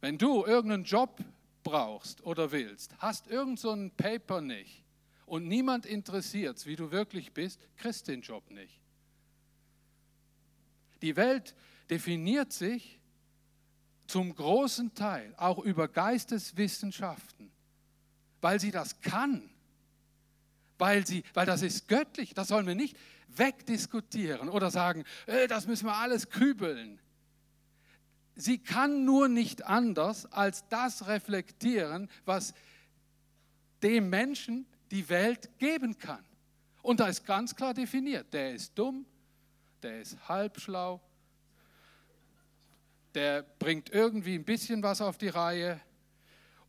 Wenn 0.00 0.16
du 0.16 0.44
irgendeinen 0.44 0.84
Job 0.84 1.18
brauchst 1.62 2.24
oder 2.24 2.52
willst, 2.52 2.94
hast 2.98 3.26
irgend 3.26 3.58
so 3.58 3.70
ein 3.70 3.90
Paper 3.90 4.40
nicht 4.40 4.84
und 5.26 5.46
niemand 5.46 5.86
interessiert, 5.86 6.64
wie 6.66 6.76
du 6.76 6.90
wirklich 6.90 7.32
bist, 7.32 7.60
kriegst 7.76 8.08
den 8.08 8.22
Job 8.22 8.50
nicht. 8.50 8.80
Die 11.02 11.16
Welt 11.16 11.54
definiert 11.88 12.52
sich 12.52 13.00
zum 14.06 14.34
großen 14.34 14.94
Teil 14.94 15.34
auch 15.36 15.58
über 15.58 15.88
Geisteswissenschaften, 15.88 17.50
weil 18.40 18.58
sie 18.58 18.70
das 18.70 19.00
kann, 19.00 19.48
weil, 20.78 21.06
sie, 21.06 21.22
weil 21.32 21.46
das 21.46 21.62
ist 21.62 21.86
göttlich, 21.86 22.34
das 22.34 22.48
sollen 22.48 22.66
wir 22.66 22.74
nicht 22.74 22.96
wegdiskutieren 23.28 24.48
oder 24.48 24.70
sagen, 24.70 25.04
äh, 25.26 25.46
das 25.46 25.66
müssen 25.66 25.86
wir 25.86 25.96
alles 25.96 26.28
kübeln. 26.28 26.98
Sie 28.40 28.58
kann 28.58 29.04
nur 29.04 29.28
nicht 29.28 29.66
anders 29.66 30.26
als 30.32 30.66
das 30.68 31.06
reflektieren, 31.06 32.08
was 32.24 32.54
dem 33.82 34.08
Menschen 34.08 34.66
die 34.90 35.08
Welt 35.08 35.50
geben 35.58 35.98
kann. 35.98 36.24
Und 36.82 37.00
da 37.00 37.08
ist 37.08 37.26
ganz 37.26 37.54
klar 37.54 37.74
definiert, 37.74 38.32
der 38.32 38.54
ist 38.54 38.72
dumm, 38.78 39.04
der 39.82 40.00
ist 40.00 40.16
halbschlau, 40.28 41.00
der 43.14 43.42
bringt 43.42 43.90
irgendwie 43.90 44.34
ein 44.34 44.44
bisschen 44.44 44.82
was 44.82 45.00
auf 45.00 45.18
die 45.18 45.28
Reihe. 45.28 45.80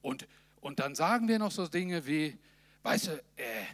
Und, 0.02 0.28
und 0.60 0.80
dann 0.80 0.96
sagen 0.96 1.28
wir 1.28 1.40
noch 1.40 1.52
so 1.52 1.68
Dinge 1.68 2.06
wie, 2.06 2.38
weißt 2.84 3.08
du, 3.08 3.12
äh, 3.38 3.66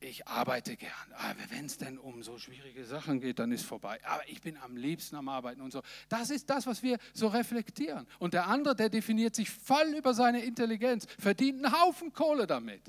ich 0.00 0.28
arbeite 0.28 0.76
gern, 0.76 1.12
aber 1.14 1.36
wenn 1.50 1.66
es 1.66 1.78
denn 1.78 1.98
um 1.98 2.22
so 2.22 2.38
schwierige 2.38 2.84
Sachen 2.84 3.20
geht, 3.20 3.38
dann 3.38 3.50
ist 3.50 3.64
vorbei. 3.64 3.98
Aber 4.04 4.28
ich 4.28 4.42
bin 4.42 4.56
am 4.58 4.76
liebsten 4.76 5.16
am 5.16 5.28
Arbeiten 5.28 5.62
und 5.62 5.72
so. 5.72 5.82
Das 6.08 6.28
ist 6.30 6.50
das, 6.50 6.66
was 6.66 6.82
wir 6.82 6.98
so 7.14 7.28
reflektieren. 7.28 8.06
Und 8.18 8.34
der 8.34 8.46
andere, 8.46 8.76
der 8.76 8.90
definiert 8.90 9.34
sich 9.34 9.50
voll 9.50 9.94
über 9.96 10.12
seine 10.12 10.44
Intelligenz, 10.44 11.06
verdient 11.18 11.64
einen 11.64 11.80
Haufen 11.80 12.12
Kohle 12.12 12.46
damit. 12.46 12.82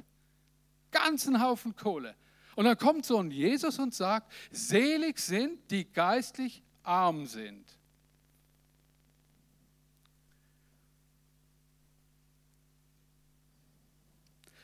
Ganzen 0.91 1.41
Haufen 1.41 1.75
Kohle. 1.75 2.15
Und 2.55 2.65
dann 2.65 2.77
kommt 2.77 3.05
so 3.05 3.17
ein 3.19 3.31
Jesus 3.31 3.79
und 3.79 3.93
sagt, 3.93 4.31
selig 4.51 5.19
sind, 5.19 5.71
die 5.71 5.85
geistlich 5.85 6.61
arm 6.83 7.25
sind. 7.25 7.65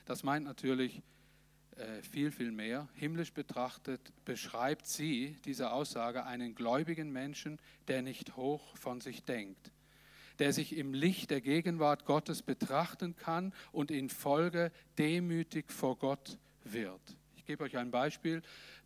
Das 0.05 0.23
meint 0.23 0.45
natürlich, 0.45 1.01
viel, 2.11 2.31
viel 2.31 2.51
mehr. 2.51 2.87
Himmlisch 2.95 3.33
betrachtet 3.33 4.13
beschreibt 4.25 4.87
sie, 4.87 5.37
diese 5.45 5.71
Aussage, 5.71 6.25
einen 6.25 6.55
gläubigen 6.55 7.11
Menschen, 7.11 7.59
der 7.87 8.01
nicht 8.01 8.35
hoch 8.35 8.75
von 8.77 9.01
sich 9.01 9.23
denkt, 9.23 9.71
der 10.39 10.53
sich 10.53 10.75
im 10.75 10.93
Licht 10.93 11.31
der 11.31 11.41
Gegenwart 11.41 12.05
Gottes 12.05 12.41
betrachten 12.41 13.15
kann 13.15 13.53
und 13.71 13.91
in 13.91 14.09
Folge 14.09 14.71
demütig 14.97 15.71
vor 15.71 15.97
Gott 15.97 16.37
wird. 16.63 17.01
Ich 17.35 17.45
gebe 17.45 17.63
euch 17.63 17.77
ein 17.77 17.91
Beispiel. 17.91 18.41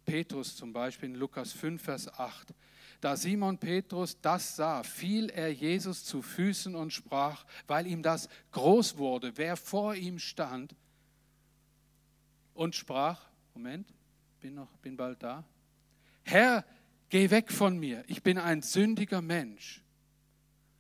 Petrus 0.05 0.55
zum 0.55 0.73
Beispiel 0.73 1.09
in 1.09 1.15
Lukas 1.15 1.53
5, 1.53 1.81
Vers 1.81 2.07
8. 2.17 2.53
Da 3.01 3.15
Simon 3.15 3.59
Petrus 3.59 4.19
das 4.21 4.55
sah, 4.55 4.81
fiel 4.81 5.29
er 5.29 5.53
Jesus 5.53 6.03
zu 6.03 6.21
Füßen 6.21 6.75
und 6.75 6.91
sprach, 6.91 7.45
weil 7.67 7.85
ihm 7.85 8.01
das 8.01 8.27
groß 8.51 8.97
wurde, 8.97 9.33
wer 9.35 9.55
vor 9.55 9.93
ihm 9.93 10.17
stand, 10.17 10.75
und 12.57 12.75
sprach, 12.75 13.21
Moment, 13.53 13.87
bin 14.41 14.55
noch, 14.55 14.69
bin 14.77 14.97
bald 14.97 15.21
da. 15.21 15.43
Herr, 16.23 16.65
geh 17.09 17.29
weg 17.29 17.51
von 17.51 17.77
mir, 17.77 18.03
ich 18.07 18.23
bin 18.23 18.37
ein 18.37 18.61
sündiger 18.61 19.21
Mensch. 19.21 19.83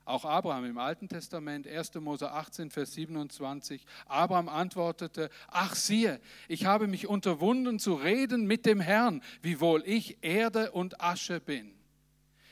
Auch 0.03 0.25
Abraham 0.25 0.65
im 0.65 0.77
Alten 0.77 1.07
Testament, 1.07 1.67
1. 1.67 1.95
Mose 1.95 2.31
18, 2.31 2.71
Vers 2.71 2.93
27. 2.93 3.85
Abraham 4.05 4.47
antwortete, 4.47 5.29
ach 5.49 5.75
siehe, 5.75 6.19
ich 6.47 6.65
habe 6.65 6.87
mich 6.87 7.07
unterwunden 7.07 7.77
zu 7.77 7.93
reden 7.93 8.47
mit 8.47 8.65
dem 8.65 8.79
Herrn, 8.79 9.21
wiewohl 9.41 9.83
ich 9.85 10.17
Erde 10.21 10.71
und 10.71 11.01
Asche 11.01 11.39
bin. 11.41 11.76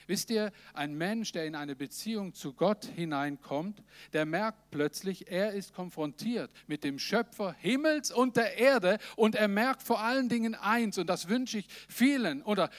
Wisst 0.07 0.29
ihr, 0.29 0.51
ein 0.73 0.95
Mensch, 0.95 1.31
der 1.31 1.45
in 1.45 1.55
eine 1.55 1.75
Beziehung 1.75 2.33
zu 2.33 2.53
Gott 2.53 2.85
hineinkommt, 2.85 3.81
der 4.13 4.25
merkt 4.25 4.71
plötzlich, 4.71 5.31
er 5.31 5.53
ist 5.53 5.73
konfrontiert 5.73 6.51
mit 6.67 6.83
dem 6.83 6.99
Schöpfer 6.99 7.53
Himmels 7.59 8.11
und 8.11 8.37
der 8.37 8.57
Erde 8.57 8.99
und 9.15 9.35
er 9.35 9.47
merkt 9.47 9.81
vor 9.81 10.01
allen 10.01 10.29
Dingen 10.29 10.55
eins, 10.55 10.97
und 10.97 11.07
das 11.07 11.27
wünsche 11.27 11.57
ich 11.57 11.67
vielen 11.87 12.43
oder 12.43 12.69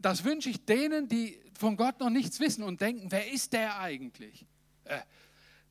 das 0.00 0.24
wünsche 0.24 0.50
ich 0.50 0.64
denen, 0.64 1.08
die 1.08 1.40
von 1.58 1.76
Gott 1.76 2.00
noch 2.00 2.10
nichts 2.10 2.40
wissen 2.40 2.62
und 2.62 2.80
denken, 2.80 3.10
wer 3.10 3.32
ist 3.32 3.52
der 3.52 3.80
eigentlich? 3.80 4.46
Äh, 4.84 4.98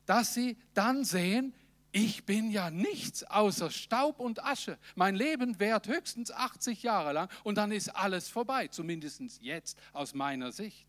dass 0.06 0.34
sie 0.34 0.56
dann 0.74 1.04
sehen, 1.04 1.54
ich 1.98 2.24
bin 2.24 2.52
ja 2.52 2.70
nichts 2.70 3.24
außer 3.24 3.70
Staub 3.72 4.20
und 4.20 4.44
Asche. 4.44 4.78
Mein 4.94 5.16
Leben 5.16 5.58
währt 5.58 5.88
höchstens 5.88 6.30
80 6.30 6.84
Jahre 6.84 7.12
lang 7.12 7.28
und 7.42 7.56
dann 7.58 7.72
ist 7.72 7.88
alles 7.88 8.28
vorbei, 8.28 8.68
zumindest 8.68 9.20
jetzt 9.40 9.76
aus 9.92 10.14
meiner 10.14 10.52
Sicht. 10.52 10.86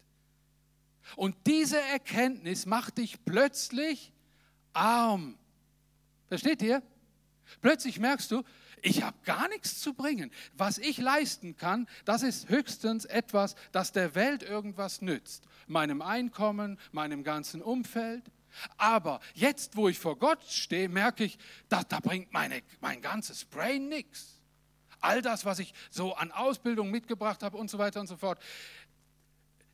Und 1.16 1.36
diese 1.48 1.82
Erkenntnis 1.82 2.68
macht 2.68 3.00
dich 3.00 3.26
plötzlich 3.26 4.14
arm. 4.74 5.40
Versteht 6.28 6.62
ihr? 6.62 6.84
Plötzlich 7.62 8.00
merkst 8.00 8.30
du, 8.30 8.44
ich 8.84 9.02
habe 9.02 9.18
gar 9.26 9.48
nichts 9.50 9.80
zu 9.80 9.96
bringen. 9.96 10.30
Was 10.54 10.78
ich 10.78 11.00
leisten 11.00 11.58
kann, 11.58 11.88
das 12.06 12.22
ist 12.22 12.50
höchstens 12.50 13.06
etwas, 13.06 13.56
das 13.72 13.92
der 13.92 14.14
Welt 14.14 14.44
irgendwas 14.44 15.02
nützt. 15.02 15.46
Meinem 15.66 16.04
Einkommen, 16.04 16.80
meinem 16.92 17.24
ganzen 17.24 17.64
Umfeld. 17.64 18.30
Aber 18.78 19.20
jetzt, 19.34 19.76
wo 19.76 19.90
ich 19.90 20.00
vor 20.00 20.18
Gott 20.18 20.44
stehe, 20.46 20.90
merke 20.90 21.24
ich, 21.24 21.38
da, 21.68 21.84
da 21.84 22.00
bringt 22.00 22.32
meine, 22.34 22.62
mein 22.82 23.02
ganzes 23.02 23.46
Brain 23.46 23.88
nichts. 23.90 24.42
All 25.02 25.22
das, 25.22 25.46
was 25.46 25.60
ich 25.60 25.74
so 25.90 26.14
an 26.16 26.32
Ausbildung 26.32 26.92
mitgebracht 26.92 27.44
habe 27.44 27.58
und 27.58 27.70
so 27.70 27.78
weiter 27.78 28.00
und 28.00 28.08
so 28.08 28.18
fort, 28.18 28.40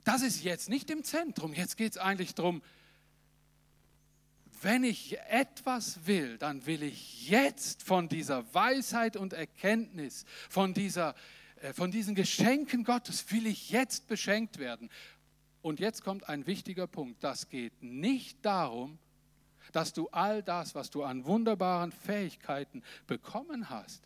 das 0.04 0.22
ist 0.22 0.44
jetzt 0.44 0.70
nicht 0.70 0.90
im 0.92 1.04
Zentrum. 1.04 1.54
Jetzt 1.54 1.78
geht 1.78 1.94
es 1.94 1.98
eigentlich 1.98 2.36
darum, 2.36 2.62
wenn 4.62 4.84
ich 4.84 5.20
etwas 5.30 6.06
will, 6.06 6.38
dann 6.38 6.66
will 6.66 6.84
ich 6.84 7.30
jetzt 7.30 7.84
von 7.84 8.08
dieser 8.08 8.54
Weisheit 8.54 9.18
und 9.18 9.34
Erkenntnis, 9.34 10.26
von, 10.50 10.74
dieser, 10.74 11.16
äh, 11.62 11.74
von 11.74 11.92
diesen 11.92 12.16
Geschenken 12.16 12.84
Gottes, 12.84 13.32
will 13.32 13.48
ich 13.48 13.70
jetzt 13.70 14.08
beschenkt 14.08 14.58
werden. 14.58 14.90
Und 15.66 15.80
jetzt 15.80 16.04
kommt 16.04 16.30
ein 16.30 16.46
wichtiger 16.46 16.86
Punkt. 16.86 17.24
Das 17.24 17.50
geht 17.50 17.82
nicht 17.82 18.46
darum, 18.46 19.00
dass 19.72 19.94
du 19.94 20.08
all 20.10 20.44
das, 20.44 20.76
was 20.76 20.92
du 20.92 21.02
an 21.02 21.26
wunderbaren 21.26 21.92
Fähigkeiten 21.92 22.84
bekommen 23.08 23.68
hast 23.68 24.04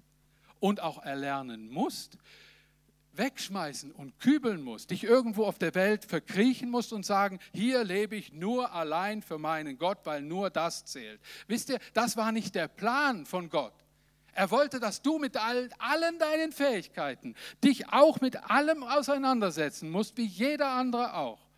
und 0.61 0.79
auch 0.79 1.03
erlernen 1.03 1.69
musst, 1.69 2.17
wegschmeißen 3.11 3.91
und 3.91 4.17
kübeln 4.21 4.61
musst, 4.61 4.91
dich 4.91 5.03
irgendwo 5.03 5.43
auf 5.43 5.59
der 5.59 5.75
Welt 5.75 6.05
verkriechen 6.05 6.69
musst 6.69 6.93
und 6.93 7.05
sagen, 7.05 7.39
hier 7.53 7.83
lebe 7.83 8.15
ich 8.15 8.31
nur 8.31 8.71
allein 8.71 9.21
für 9.21 9.37
meinen 9.37 9.77
Gott, 9.77 9.97
weil 10.05 10.21
nur 10.21 10.49
das 10.49 10.85
zählt. 10.85 11.19
Wisst 11.47 11.71
ihr, 11.71 11.79
das 11.93 12.15
war 12.15 12.31
nicht 12.31 12.55
der 12.55 12.69
Plan 12.69 13.25
von 13.25 13.49
Gott. 13.49 13.75
Er 14.31 14.49
wollte, 14.49 14.79
dass 14.79 15.01
du 15.01 15.19
mit 15.19 15.35
all, 15.35 15.69
allen 15.77 16.19
deinen 16.19 16.53
Fähigkeiten 16.53 17.35
dich 17.61 17.89
auch 17.89 18.21
mit 18.21 18.49
allem 18.49 18.83
auseinandersetzen 18.83 19.89
musst, 19.89 20.15
wie 20.15 20.25
jeder 20.25 20.69
andere 20.69 21.15
auch. 21.15 21.48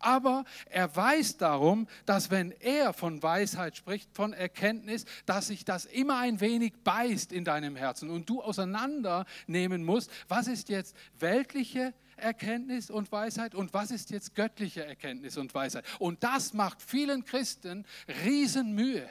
Aber 0.00 0.44
er 0.70 0.94
weiß 0.94 1.36
darum, 1.36 1.86
dass 2.06 2.30
wenn 2.30 2.52
er 2.52 2.92
von 2.92 3.22
Weisheit 3.22 3.76
spricht, 3.76 4.14
von 4.14 4.32
Erkenntnis, 4.32 5.04
dass 5.26 5.48
sich 5.48 5.64
das 5.64 5.84
immer 5.84 6.18
ein 6.18 6.40
wenig 6.40 6.72
beißt 6.84 7.32
in 7.32 7.44
deinem 7.44 7.76
Herzen 7.76 8.10
und 8.10 8.28
du 8.28 8.42
auseinandernehmen 8.42 9.84
musst, 9.84 10.10
was 10.28 10.46
ist 10.46 10.68
jetzt 10.68 10.96
weltliche 11.18 11.94
Erkenntnis 12.16 12.90
und 12.90 13.10
Weisheit 13.12 13.54
und 13.54 13.72
was 13.72 13.90
ist 13.90 14.10
jetzt 14.10 14.34
göttliche 14.34 14.84
Erkenntnis 14.84 15.36
und 15.36 15.54
Weisheit. 15.54 15.84
Und 15.98 16.22
das 16.24 16.52
macht 16.52 16.82
vielen 16.82 17.24
Christen 17.24 17.86
Riesenmühe. 18.24 19.08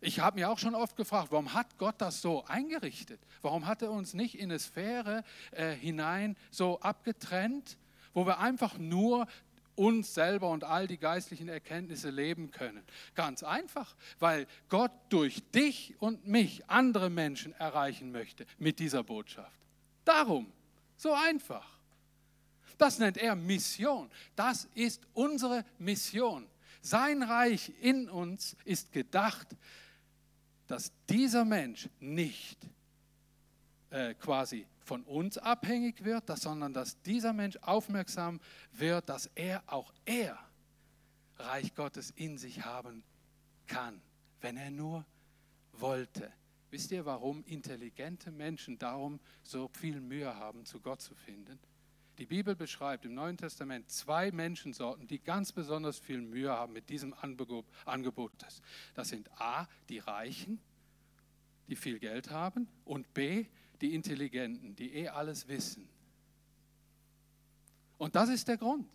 Ich 0.00 0.20
habe 0.20 0.38
mir 0.38 0.48
auch 0.48 0.58
schon 0.58 0.76
oft 0.76 0.96
gefragt, 0.96 1.28
warum 1.30 1.54
hat 1.54 1.76
Gott 1.76 1.96
das 1.98 2.20
so 2.20 2.44
eingerichtet? 2.44 3.20
Warum 3.42 3.66
hat 3.66 3.82
er 3.82 3.90
uns 3.90 4.14
nicht 4.14 4.36
in 4.36 4.50
eine 4.50 4.58
Sphäre 4.60 5.24
äh, 5.50 5.72
hinein 5.72 6.36
so 6.50 6.78
abgetrennt, 6.80 7.76
wo 8.18 8.26
wir 8.26 8.40
einfach 8.40 8.76
nur 8.78 9.28
uns 9.76 10.12
selber 10.12 10.50
und 10.50 10.64
all 10.64 10.88
die 10.88 10.98
geistlichen 10.98 11.48
Erkenntnisse 11.48 12.10
leben 12.10 12.50
können? 12.50 12.82
Ganz 13.14 13.44
einfach, 13.44 13.94
weil 14.18 14.48
Gott 14.68 14.90
durch 15.08 15.40
dich 15.52 15.94
und 16.00 16.26
mich 16.26 16.68
andere 16.68 17.10
Menschen 17.10 17.52
erreichen 17.52 18.10
möchte 18.10 18.44
mit 18.58 18.80
dieser 18.80 19.04
Botschaft. 19.04 19.56
Darum, 20.04 20.52
so 20.96 21.12
einfach. 21.12 21.78
Das 22.76 22.98
nennt 22.98 23.18
er 23.18 23.36
Mission. 23.36 24.10
Das 24.34 24.64
ist 24.74 25.00
unsere 25.14 25.64
Mission. 25.78 26.48
Sein 26.80 27.22
Reich 27.22 27.72
in 27.80 28.10
uns 28.10 28.56
ist 28.64 28.90
gedacht, 28.90 29.46
dass 30.66 30.90
dieser 31.08 31.44
Mensch 31.44 31.88
nicht 32.00 32.58
äh, 33.90 34.14
quasi 34.14 34.66
von 34.88 35.02
uns 35.02 35.36
abhängig 35.36 36.02
wird, 36.02 36.34
sondern 36.38 36.72
dass 36.72 37.02
dieser 37.02 37.34
Mensch 37.34 37.58
aufmerksam 37.60 38.40
wird, 38.72 39.10
dass 39.10 39.30
er 39.34 39.62
auch 39.66 39.92
er 40.06 40.38
Reich 41.36 41.74
Gottes 41.74 42.10
in 42.16 42.38
sich 42.38 42.64
haben 42.64 43.04
kann, 43.66 44.00
wenn 44.40 44.56
er 44.56 44.70
nur 44.70 45.04
wollte. 45.72 46.32
Wisst 46.70 46.90
ihr, 46.90 47.04
warum 47.04 47.44
intelligente 47.44 48.30
Menschen 48.30 48.78
darum 48.78 49.20
so 49.42 49.68
viel 49.68 50.00
Mühe 50.00 50.34
haben, 50.34 50.64
zu 50.64 50.80
Gott 50.80 51.02
zu 51.02 51.14
finden? 51.14 51.58
Die 52.16 52.26
Bibel 52.26 52.56
beschreibt 52.56 53.04
im 53.04 53.12
Neuen 53.14 53.36
Testament 53.36 53.90
zwei 53.90 54.32
Menschensorten, 54.32 55.06
die 55.06 55.18
ganz 55.18 55.52
besonders 55.52 55.98
viel 55.98 56.22
Mühe 56.22 56.50
haben 56.50 56.72
mit 56.72 56.88
diesem 56.88 57.14
Angebot. 57.84 58.32
Das 58.94 59.08
sind 59.08 59.30
A, 59.38 59.68
die 59.90 59.98
Reichen, 59.98 60.60
die 61.68 61.76
viel 61.76 61.98
Geld 61.98 62.30
haben, 62.30 62.68
und 62.86 63.12
B, 63.12 63.46
die 63.80 63.94
Intelligenten, 63.94 64.76
die 64.76 64.94
eh 64.94 65.08
alles 65.08 65.48
wissen. 65.48 65.88
Und 67.96 68.14
das 68.14 68.28
ist 68.28 68.48
der 68.48 68.56
Grund. 68.56 68.88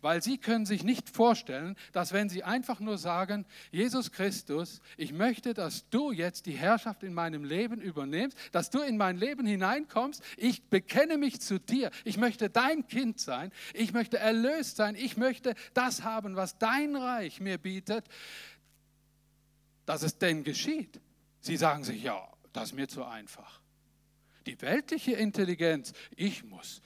Weil 0.00 0.22
sie 0.22 0.38
können 0.38 0.64
sich 0.64 0.84
nicht 0.84 1.10
vorstellen, 1.10 1.76
dass 1.92 2.12
wenn 2.12 2.28
sie 2.28 2.42
einfach 2.42 2.80
nur 2.80 2.96
sagen, 2.98 3.44
Jesus 3.70 4.10
Christus, 4.10 4.80
ich 4.96 5.12
möchte, 5.12 5.54
dass 5.54 5.88
du 5.90 6.12
jetzt 6.12 6.46
die 6.46 6.52
Herrschaft 6.52 7.02
in 7.02 7.12
meinem 7.12 7.44
Leben 7.44 7.80
übernimmst, 7.80 8.36
dass 8.52 8.70
du 8.70 8.80
in 8.80 8.96
mein 8.96 9.18
Leben 9.18 9.46
hineinkommst, 9.46 10.22
ich 10.36 10.68
bekenne 10.68 11.18
mich 11.18 11.40
zu 11.40 11.58
dir, 11.58 11.90
ich 12.04 12.16
möchte 12.16 12.48
dein 12.48 12.86
Kind 12.86 13.20
sein, 13.20 13.52
ich 13.74 13.92
möchte 13.92 14.18
erlöst 14.18 14.76
sein, 14.76 14.94
ich 14.94 15.16
möchte 15.16 15.54
das 15.74 16.02
haben, 16.02 16.36
was 16.36 16.58
dein 16.58 16.96
Reich 16.96 17.40
mir 17.40 17.58
bietet, 17.58 18.06
dass 19.84 20.02
es 20.02 20.16
denn 20.18 20.44
geschieht. 20.44 21.00
Sie 21.40 21.56
sagen 21.56 21.84
sich, 21.84 22.02
ja, 22.02 22.28
das 22.52 22.70
ist 22.70 22.74
mir 22.74 22.88
zu 22.88 23.04
einfach. 23.04 23.60
Die 24.46 24.60
weltliche 24.60 25.12
Intelligenz, 25.12 25.92
ich 26.16 26.44
muss 26.44 26.82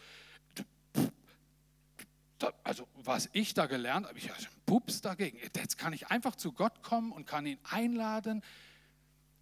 also 2.62 2.86
was 2.94 3.28
ich 3.32 3.54
da 3.54 3.66
gelernt 3.66 4.06
habe, 4.06 4.18
ich 4.18 4.30
habe 4.30 4.40
Pups 4.66 5.00
dagegen. 5.00 5.38
Jetzt 5.38 5.78
kann 5.78 5.92
ich 5.92 6.08
einfach 6.08 6.36
zu 6.36 6.52
Gott 6.52 6.82
kommen 6.82 7.12
und 7.12 7.26
kann 7.26 7.46
ihn 7.46 7.58
einladen. 7.64 8.42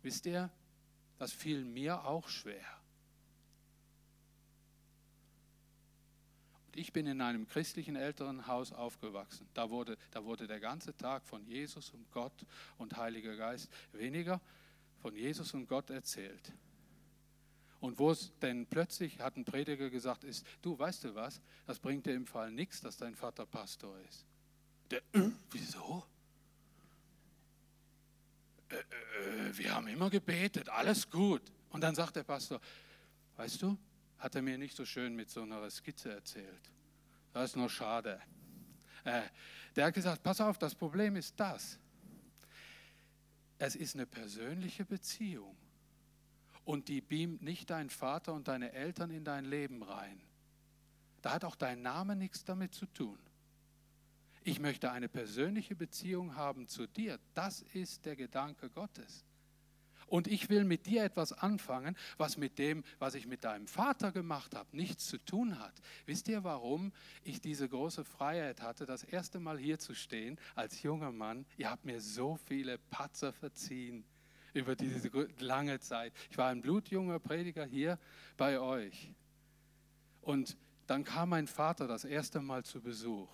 Wisst 0.02 0.26
ihr, 0.26 0.50
das 1.18 1.32
fiel 1.32 1.64
mir 1.64 2.04
auch 2.04 2.28
schwer. 2.28 2.64
Ich 6.76 6.92
bin 6.92 7.06
in 7.06 7.20
einem 7.20 7.46
christlichen 7.46 7.94
Elternhaus 7.94 8.72
aufgewachsen. 8.72 9.48
Da 9.54 9.70
wurde, 9.70 9.96
da 10.10 10.24
wurde 10.24 10.48
der 10.48 10.58
ganze 10.58 10.96
Tag 10.96 11.24
von 11.24 11.46
Jesus 11.46 11.90
und 11.90 12.10
Gott 12.10 12.44
und 12.78 12.96
Heiliger 12.96 13.36
Geist 13.36 13.70
weniger 13.92 14.40
von 15.00 15.14
Jesus 15.14 15.54
und 15.54 15.68
Gott 15.68 15.90
erzählt. 15.90 16.52
Und 17.84 17.98
wo 17.98 18.12
es 18.12 18.32
denn 18.40 18.64
plötzlich, 18.64 19.20
hat 19.20 19.36
ein 19.36 19.44
Prediger 19.44 19.90
gesagt, 19.90 20.24
ist, 20.24 20.46
du 20.62 20.78
weißt 20.78 21.04
du 21.04 21.14
was, 21.14 21.42
das 21.66 21.78
bringt 21.78 22.06
dir 22.06 22.14
im 22.14 22.26
Fall 22.26 22.50
nichts, 22.50 22.80
dass 22.80 22.96
dein 22.96 23.14
Vater 23.14 23.44
Pastor 23.44 23.98
ist. 24.08 24.24
Der, 24.90 25.02
äh, 25.12 25.28
wieso? 25.50 26.02
Äh, 28.70 28.76
äh, 28.76 29.58
wir 29.58 29.74
haben 29.74 29.86
immer 29.88 30.08
gebetet, 30.08 30.70
alles 30.70 31.10
gut. 31.10 31.42
Und 31.68 31.82
dann 31.82 31.94
sagt 31.94 32.16
der 32.16 32.22
Pastor, 32.22 32.58
weißt 33.36 33.60
du, 33.60 33.76
hat 34.16 34.34
er 34.34 34.40
mir 34.40 34.56
nicht 34.56 34.74
so 34.74 34.86
schön 34.86 35.14
mit 35.14 35.28
so 35.28 35.42
einer 35.42 35.68
Skizze 35.68 36.10
erzählt. 36.10 36.72
Das 37.34 37.50
ist 37.50 37.56
nur 37.56 37.68
schade. 37.68 38.18
Äh, 39.04 39.24
der 39.76 39.88
hat 39.88 39.94
gesagt, 39.94 40.22
pass 40.22 40.40
auf, 40.40 40.56
das 40.56 40.74
Problem 40.74 41.16
ist 41.16 41.38
das. 41.38 41.78
Es 43.58 43.76
ist 43.76 43.94
eine 43.94 44.06
persönliche 44.06 44.86
Beziehung 44.86 45.54
und 46.64 46.88
die 46.88 47.00
beamt 47.00 47.42
nicht 47.42 47.70
dein 47.70 47.90
Vater 47.90 48.32
und 48.32 48.48
deine 48.48 48.72
Eltern 48.72 49.10
in 49.10 49.24
dein 49.24 49.44
Leben 49.44 49.82
rein. 49.82 50.20
Da 51.22 51.32
hat 51.32 51.44
auch 51.44 51.56
dein 51.56 51.82
Name 51.82 52.16
nichts 52.16 52.44
damit 52.44 52.74
zu 52.74 52.86
tun. 52.86 53.18
Ich 54.42 54.60
möchte 54.60 54.90
eine 54.92 55.08
persönliche 55.08 55.74
Beziehung 55.74 56.36
haben 56.36 56.68
zu 56.68 56.86
dir. 56.86 57.18
Das 57.32 57.62
ist 57.72 58.04
der 58.04 58.14
Gedanke 58.14 58.68
Gottes. 58.68 59.24
Und 60.06 60.26
ich 60.26 60.50
will 60.50 60.64
mit 60.64 60.84
dir 60.84 61.02
etwas 61.02 61.32
anfangen, 61.32 61.96
was 62.18 62.36
mit 62.36 62.58
dem, 62.58 62.84
was 62.98 63.14
ich 63.14 63.26
mit 63.26 63.44
deinem 63.44 63.66
Vater 63.66 64.12
gemacht 64.12 64.54
habe, 64.54 64.76
nichts 64.76 65.06
zu 65.06 65.16
tun 65.16 65.58
hat. 65.58 65.72
Wisst 66.04 66.28
ihr, 66.28 66.44
warum 66.44 66.92
ich 67.22 67.40
diese 67.40 67.68
große 67.68 68.04
Freiheit 68.04 68.60
hatte, 68.60 68.84
das 68.84 69.02
erste 69.02 69.40
Mal 69.40 69.58
hier 69.58 69.78
zu 69.78 69.94
stehen 69.94 70.38
als 70.54 70.82
junger 70.82 71.10
Mann? 71.10 71.46
Ihr 71.56 71.70
habt 71.70 71.86
mir 71.86 72.02
so 72.02 72.36
viele 72.36 72.76
Patzer 72.76 73.32
verziehen 73.32 74.04
über 74.54 74.76
diese 74.76 75.10
lange 75.38 75.80
Zeit. 75.80 76.12
Ich 76.30 76.38
war 76.38 76.48
ein 76.48 76.62
blutjunger 76.62 77.18
Prediger 77.18 77.66
hier 77.66 77.98
bei 78.36 78.58
euch. 78.58 79.12
Und 80.22 80.56
dann 80.86 81.04
kam 81.04 81.30
mein 81.30 81.46
Vater 81.46 81.86
das 81.86 82.04
erste 82.04 82.40
Mal 82.40 82.64
zu 82.64 82.80
Besuch. 82.80 83.28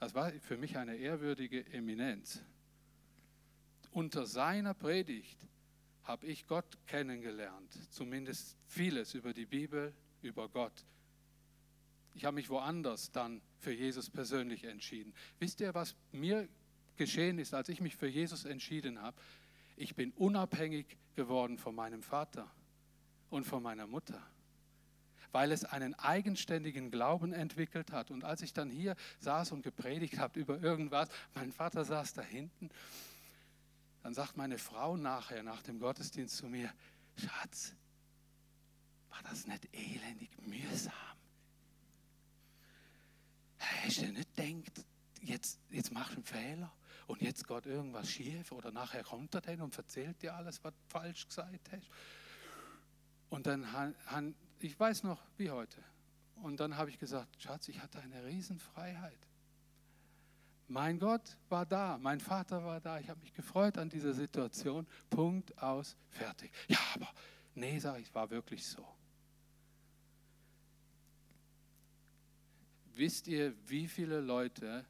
Das 0.00 0.14
war 0.14 0.30
für 0.32 0.56
mich 0.56 0.76
eine 0.76 0.96
ehrwürdige 0.96 1.66
Eminenz. 1.72 2.42
Unter 3.92 4.26
seiner 4.26 4.74
Predigt 4.74 5.38
habe 6.04 6.26
ich 6.26 6.46
Gott 6.46 6.78
kennengelernt, 6.86 7.72
zumindest 7.90 8.56
vieles 8.66 9.14
über 9.14 9.32
die 9.32 9.46
Bibel, 9.46 9.92
über 10.22 10.48
Gott. 10.48 10.84
Ich 12.14 12.24
habe 12.24 12.36
mich 12.36 12.48
woanders 12.48 13.12
dann 13.12 13.42
für 13.58 13.72
Jesus 13.72 14.08
persönlich 14.08 14.64
entschieden. 14.64 15.12
Wisst 15.38 15.60
ihr, 15.60 15.74
was 15.74 15.94
mir 16.12 16.48
geschehen 16.96 17.38
ist, 17.38 17.54
als 17.54 17.68
ich 17.68 17.80
mich 17.80 17.96
für 17.96 18.08
Jesus 18.08 18.44
entschieden 18.44 19.00
habe? 19.00 19.16
Ich 19.80 19.94
bin 19.94 20.10
unabhängig 20.12 20.98
geworden 21.14 21.56
von 21.56 21.72
meinem 21.72 22.02
Vater 22.02 22.50
und 23.30 23.44
von 23.44 23.62
meiner 23.62 23.86
Mutter, 23.86 24.20
weil 25.30 25.52
es 25.52 25.64
einen 25.64 25.94
eigenständigen 25.94 26.90
Glauben 26.90 27.32
entwickelt 27.32 27.92
hat. 27.92 28.10
Und 28.10 28.24
als 28.24 28.42
ich 28.42 28.52
dann 28.52 28.70
hier 28.70 28.96
saß 29.20 29.52
und 29.52 29.62
gepredigt 29.62 30.18
habe 30.18 30.40
über 30.40 30.60
irgendwas, 30.60 31.08
mein 31.34 31.52
Vater 31.52 31.84
saß 31.84 32.14
da 32.14 32.22
hinten, 32.22 32.70
dann 34.02 34.14
sagt 34.14 34.36
meine 34.36 34.58
Frau 34.58 34.96
nachher, 34.96 35.44
nach 35.44 35.62
dem 35.62 35.78
Gottesdienst 35.78 36.36
zu 36.36 36.48
mir, 36.48 36.72
Schatz, 37.16 37.72
war 39.10 39.22
das 39.30 39.46
nicht 39.46 39.68
elendig 39.72 40.30
mühsam? 40.40 40.92
Hast 43.58 44.02
du 44.02 44.06
nicht 44.06 44.34
gedacht, 44.34 44.84
jetzt, 45.22 45.60
jetzt 45.70 45.92
machst 45.92 46.12
du 46.12 46.16
einen 46.16 46.24
Fehler? 46.24 46.72
Und 47.08 47.22
jetzt 47.22 47.48
geht 47.48 47.64
irgendwas 47.64 48.10
schief 48.10 48.52
oder 48.52 48.70
nachher 48.70 49.02
kommt 49.02 49.34
er 49.34 49.40
dann 49.40 49.62
und 49.62 49.76
erzählt 49.76 50.22
dir 50.22 50.34
alles, 50.34 50.62
was 50.62 50.74
falsch 50.88 51.26
gesagt 51.26 51.72
hast. 51.72 51.88
Und 53.30 53.46
dann, 53.46 53.72
han, 53.72 54.34
ich 54.60 54.78
weiß 54.78 55.04
noch 55.04 55.20
wie 55.38 55.50
heute, 55.50 55.82
Und 56.42 56.60
dann 56.60 56.76
habe 56.76 56.90
ich 56.90 56.98
gesagt, 56.98 57.42
Schatz, 57.42 57.68
ich 57.68 57.82
hatte 57.82 57.98
eine 58.00 58.24
Riesenfreiheit. 58.26 59.18
Mein 60.68 60.98
Gott 60.98 61.38
war 61.48 61.64
da, 61.64 61.96
mein 61.96 62.20
Vater 62.20 62.62
war 62.62 62.78
da, 62.80 63.00
ich 63.00 63.08
habe 63.08 63.20
mich 63.20 63.32
gefreut 63.32 63.78
an 63.78 63.88
dieser 63.88 64.12
Situation. 64.12 64.86
Punkt 65.08 65.56
aus, 65.62 65.96
fertig. 66.10 66.52
Ja, 66.68 66.78
aber 66.94 67.08
nee, 67.54 67.78
sage 67.78 68.02
ich, 68.02 68.14
war 68.14 68.28
wirklich 68.28 68.66
so. 68.66 68.86
Wisst 72.94 73.28
ihr, 73.28 73.54
wie 73.66 73.88
viele 73.88 74.20
Leute 74.20 74.84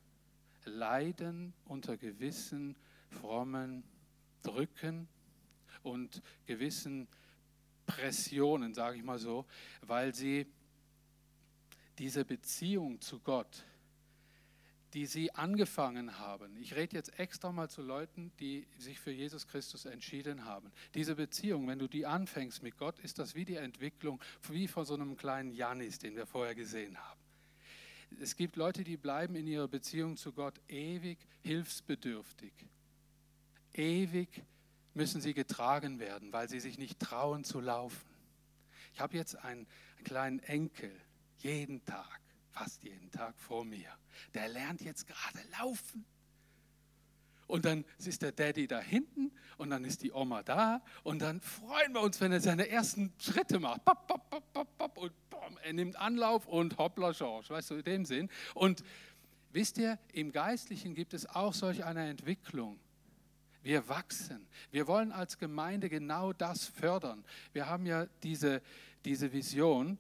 leiden 0.69 1.55
unter 1.65 1.97
gewissen 1.97 2.77
frommen 3.11 3.85
Drücken 4.43 5.09
und 5.83 6.23
gewissen 6.47 7.09
Pressionen, 7.87 8.75
sage 8.75 8.99
ich 8.99 9.03
mal 9.03 9.19
so, 9.19 9.47
weil 9.83 10.15
sie 10.15 10.47
diese 11.99 12.25
Beziehung 12.25 13.01
zu 13.01 13.19
Gott 13.19 13.65
die 14.95 15.07
sie 15.07 15.35
angefangen 15.35 16.19
haben. 16.19 16.57
Ich 16.57 16.75
rede 16.75 16.97
jetzt 16.97 17.19
extra 17.19 17.53
mal 17.53 17.69
zu 17.69 17.83
Leuten, 17.83 18.33
die 18.41 18.67
sich 18.79 18.99
für 18.99 19.11
Jesus 19.11 19.47
Christus 19.47 19.85
entschieden 19.85 20.45
haben. 20.45 20.73
Diese 20.95 21.15
Beziehung, 21.15 21.69
wenn 21.69 21.79
du 21.79 21.89
die 21.89 22.07
anfängst 22.07 22.63
mit 22.63 22.79
Gott, 22.79 22.99
ist 23.01 23.19
das 23.19 23.35
wie 23.35 23.45
die 23.45 23.57
Entwicklung, 23.57 24.21
wie 24.49 24.67
von 24.67 24.85
so 24.85 24.95
einem 24.95 25.17
kleinen 25.17 25.53
Janis, 25.53 25.99
den 25.99 26.17
wir 26.17 26.27
vorher 26.27 26.55
gesehen 26.55 26.97
haben. 26.97 27.18
Es 28.21 28.37
gibt 28.37 28.57
Leute, 28.57 28.85
die 28.85 28.97
bleiben 28.97 29.35
in 29.35 29.47
ihrer 29.47 29.69
Beziehung 29.69 30.17
zu 30.17 30.33
Gott 30.33 30.61
ewig 30.69 31.19
hilfsbedürftig. 31.43 32.53
Ewig 33.75 34.43
müssen 34.95 35.21
sie 35.21 35.35
getragen 35.35 36.01
werden, 36.01 36.33
weil 36.33 36.49
sie 36.49 36.61
sich 36.61 36.79
nicht 36.79 36.99
trauen 36.99 37.45
zu 37.45 37.61
laufen. 37.61 38.09
Ich 38.95 39.01
habe 39.01 39.17
jetzt 39.17 39.37
einen, 39.37 39.67
einen 39.97 40.05
kleinen 40.05 40.39
Enkel, 40.41 40.91
jeden 41.39 41.85
Tag 41.85 42.21
fast 42.59 42.83
jeden 42.83 43.11
Tag 43.11 43.39
vor 43.39 43.65
mir. 43.65 43.91
Der 44.35 44.49
lernt 44.49 44.81
jetzt 44.81 45.07
gerade 45.07 45.39
laufen. 45.61 46.05
Und 47.49 47.65
dann 47.65 47.85
ist 47.99 48.23
der 48.23 48.31
Daddy 48.31 48.69
da 48.69 48.79
hinten 48.79 49.33
und 49.57 49.71
dann 49.71 49.85
ist 49.85 50.03
die 50.03 50.13
Oma 50.13 50.43
da 50.43 50.83
und 51.03 51.21
dann 51.21 51.41
freuen 51.41 51.95
wir 51.95 52.03
uns, 52.03 52.21
wenn 52.21 52.31
er 52.31 52.41
seine 52.41 52.69
ersten 52.69 53.13
Schritte 53.19 53.59
macht. 53.59 53.85
Bop, 53.85 54.07
bop, 54.07 54.79
bop, 54.79 54.99
und 54.99 55.13
bom, 55.31 55.59
er 55.65 55.73
nimmt 55.73 55.97
Anlauf 55.97 56.47
und 56.47 56.77
hoppla 56.77 57.13
George, 57.13 57.49
weißt 57.49 57.71
du, 57.71 57.75
in 57.77 57.83
dem 57.83 58.05
Sinn. 58.05 58.29
Und 58.55 58.85
wisst 59.51 59.79
ihr, 59.79 59.99
im 60.13 60.31
Geistlichen 60.31 60.95
gibt 60.95 61.15
es 61.15 61.27
auch 61.27 61.55
solch 61.55 61.85
eine 61.85 62.09
Entwicklung. 62.09 62.79
Wir 63.63 63.89
wachsen. 63.89 64.47
Wir 64.71 64.87
wollen 64.87 65.11
als 65.11 65.39
Gemeinde 65.39 65.89
genau 65.89 66.35
das 66.35 66.67
fördern. 66.67 67.25
Wir 67.53 67.67
haben 67.67 67.87
ja 67.87 68.07
diese, 68.23 68.63
diese 69.05 69.33
Vision. 69.33 69.99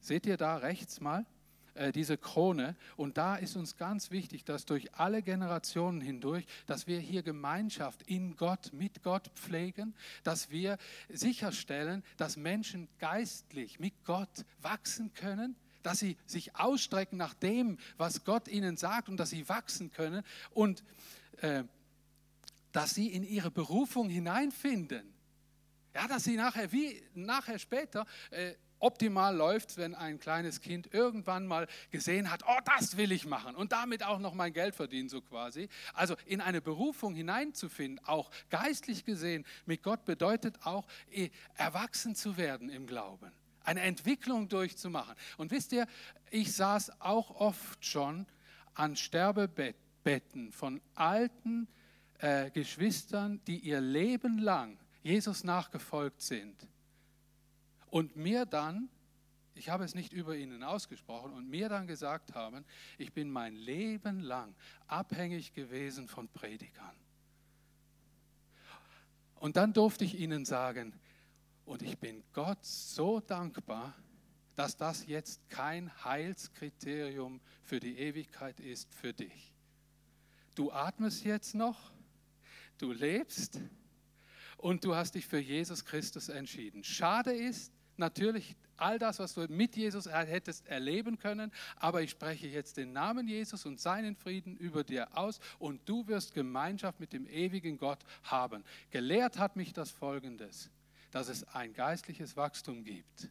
Seht 0.00 0.26
ihr 0.26 0.36
da 0.36 0.56
rechts 0.56 1.00
mal? 1.00 1.24
Äh, 1.78 1.92
diese 1.92 2.18
Krone. 2.18 2.74
Und 2.96 3.18
da 3.18 3.36
ist 3.36 3.54
uns 3.54 3.76
ganz 3.76 4.10
wichtig, 4.10 4.44
dass 4.44 4.64
durch 4.64 4.96
alle 4.96 5.22
Generationen 5.22 6.00
hindurch, 6.00 6.44
dass 6.66 6.88
wir 6.88 6.98
hier 6.98 7.22
Gemeinschaft 7.22 8.02
in 8.02 8.36
Gott, 8.36 8.72
mit 8.72 9.04
Gott 9.04 9.30
pflegen, 9.36 9.94
dass 10.24 10.50
wir 10.50 10.76
sicherstellen, 11.08 12.02
dass 12.16 12.36
Menschen 12.36 12.88
geistlich 12.98 13.78
mit 13.78 13.94
Gott 14.04 14.44
wachsen 14.60 15.14
können, 15.14 15.54
dass 15.84 16.00
sie 16.00 16.16
sich 16.26 16.56
ausstrecken 16.56 17.16
nach 17.16 17.34
dem, 17.34 17.78
was 17.96 18.24
Gott 18.24 18.48
ihnen 18.48 18.76
sagt 18.76 19.08
und 19.08 19.16
dass 19.16 19.30
sie 19.30 19.48
wachsen 19.48 19.92
können 19.92 20.24
und 20.50 20.82
äh, 21.42 21.62
dass 22.72 22.90
sie 22.90 23.06
in 23.06 23.22
ihre 23.22 23.52
Berufung 23.52 24.08
hineinfinden. 24.08 25.14
Ja, 25.94 26.08
dass 26.08 26.24
sie 26.24 26.36
nachher, 26.36 26.72
wie 26.72 27.00
nachher 27.14 27.60
später, 27.60 28.04
äh, 28.30 28.54
optimal 28.80 29.34
läuft, 29.34 29.76
wenn 29.76 29.94
ein 29.94 30.18
kleines 30.18 30.60
Kind 30.60 30.92
irgendwann 30.92 31.46
mal 31.46 31.66
gesehen 31.90 32.30
hat, 32.30 32.42
oh, 32.46 32.58
das 32.76 32.96
will 32.96 33.12
ich 33.12 33.26
machen 33.26 33.54
und 33.54 33.72
damit 33.72 34.02
auch 34.02 34.18
noch 34.18 34.34
mein 34.34 34.52
Geld 34.52 34.74
verdienen, 34.74 35.08
so 35.08 35.20
quasi. 35.20 35.68
Also 35.94 36.16
in 36.26 36.40
eine 36.40 36.60
Berufung 36.60 37.14
hineinzufinden, 37.14 38.04
auch 38.06 38.30
geistlich 38.50 39.04
gesehen, 39.04 39.44
mit 39.66 39.82
Gott 39.82 40.04
bedeutet 40.04 40.56
auch, 40.64 40.86
eh, 41.10 41.30
erwachsen 41.54 42.14
zu 42.14 42.36
werden 42.36 42.68
im 42.68 42.86
Glauben, 42.86 43.32
eine 43.64 43.80
Entwicklung 43.80 44.48
durchzumachen. 44.48 45.14
Und 45.36 45.50
wisst 45.50 45.72
ihr, 45.72 45.86
ich 46.30 46.52
saß 46.52 47.00
auch 47.00 47.30
oft 47.40 47.84
schon 47.84 48.26
an 48.74 48.96
Sterbebetten 48.96 50.52
von 50.52 50.80
alten 50.94 51.68
äh, 52.18 52.50
Geschwistern, 52.50 53.40
die 53.46 53.58
ihr 53.58 53.80
Leben 53.80 54.38
lang 54.38 54.78
Jesus 55.02 55.44
nachgefolgt 55.44 56.22
sind 56.22 56.68
und 57.90 58.16
mir 58.16 58.46
dann, 58.46 58.88
ich 59.54 59.68
habe 59.68 59.84
es 59.84 59.94
nicht 59.94 60.12
über 60.12 60.36
ihnen 60.36 60.62
ausgesprochen, 60.62 61.32
und 61.32 61.48
mir 61.48 61.68
dann 61.68 61.86
gesagt 61.86 62.34
haben, 62.34 62.64
ich 62.96 63.12
bin 63.12 63.30
mein 63.30 63.54
Leben 63.54 64.20
lang 64.20 64.54
abhängig 64.86 65.52
gewesen 65.52 66.08
von 66.08 66.28
Predigern. 66.28 66.96
Und 69.36 69.56
dann 69.56 69.72
durfte 69.72 70.04
ich 70.04 70.18
ihnen 70.18 70.44
sagen, 70.44 70.92
und 71.64 71.82
ich 71.82 71.98
bin 71.98 72.24
Gott 72.32 72.64
so 72.64 73.20
dankbar, 73.20 73.94
dass 74.56 74.76
das 74.76 75.06
jetzt 75.06 75.48
kein 75.50 75.92
Heilskriterium 76.02 77.40
für 77.62 77.78
die 77.78 77.98
Ewigkeit 77.98 78.58
ist 78.58 78.92
für 78.92 79.12
dich. 79.12 79.54
Du 80.56 80.72
atmest 80.72 81.24
jetzt 81.24 81.54
noch, 81.54 81.92
du 82.78 82.90
lebst 82.90 83.60
und 84.56 84.84
du 84.84 84.96
hast 84.96 85.14
dich 85.14 85.26
für 85.26 85.38
Jesus 85.38 85.84
Christus 85.84 86.28
entschieden. 86.28 86.82
Schade 86.82 87.32
ist, 87.32 87.72
natürlich 87.98 88.56
all 88.76 88.98
das, 88.98 89.18
was 89.18 89.34
du 89.34 89.46
mit 89.48 89.76
Jesus 89.76 90.08
hättest 90.08 90.66
erleben 90.66 91.18
können, 91.18 91.52
aber 91.76 92.02
ich 92.02 92.10
spreche 92.10 92.46
jetzt 92.46 92.76
den 92.76 92.92
Namen 92.92 93.26
Jesus 93.26 93.66
und 93.66 93.80
seinen 93.80 94.16
Frieden 94.16 94.56
über 94.56 94.84
dir 94.84 95.16
aus 95.16 95.40
und 95.58 95.86
du 95.88 96.06
wirst 96.06 96.34
Gemeinschaft 96.34 97.00
mit 97.00 97.12
dem 97.12 97.26
ewigen 97.26 97.78
Gott 97.78 97.98
haben. 98.22 98.64
Gelehrt 98.90 99.38
hat 99.38 99.56
mich 99.56 99.72
das 99.72 99.90
Folgendes, 99.90 100.70
dass 101.10 101.28
es 101.28 101.44
ein 101.48 101.72
geistliches 101.72 102.36
Wachstum 102.36 102.84
gibt. 102.84 103.30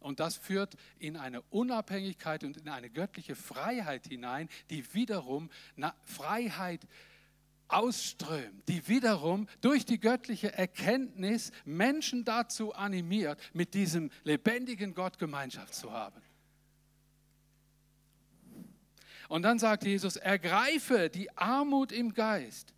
Und 0.00 0.20
das 0.20 0.36
führt 0.36 0.76
in 0.98 1.16
eine 1.16 1.40
Unabhängigkeit 1.48 2.44
und 2.44 2.58
in 2.58 2.68
eine 2.68 2.90
göttliche 2.90 3.34
Freiheit 3.34 4.06
hinein, 4.06 4.50
die 4.68 4.92
wiederum 4.92 5.48
Freiheit 6.02 6.86
ausströmt, 7.68 8.68
die 8.68 8.86
wiederum 8.88 9.48
durch 9.60 9.84
die 9.84 9.98
göttliche 9.98 10.52
Erkenntnis 10.52 11.50
Menschen 11.64 12.24
dazu 12.24 12.74
animiert, 12.74 13.38
mit 13.52 13.74
diesem 13.74 14.10
lebendigen 14.22 14.94
Gott 14.94 15.18
Gemeinschaft 15.18 15.74
zu 15.74 15.92
haben. 15.92 16.20
Und 19.28 19.42
dann 19.42 19.58
sagt 19.58 19.84
Jesus, 19.84 20.16
ergreife 20.16 21.08
die 21.08 21.34
Armut 21.36 21.92
im 21.92 22.14
Geist. 22.14 22.74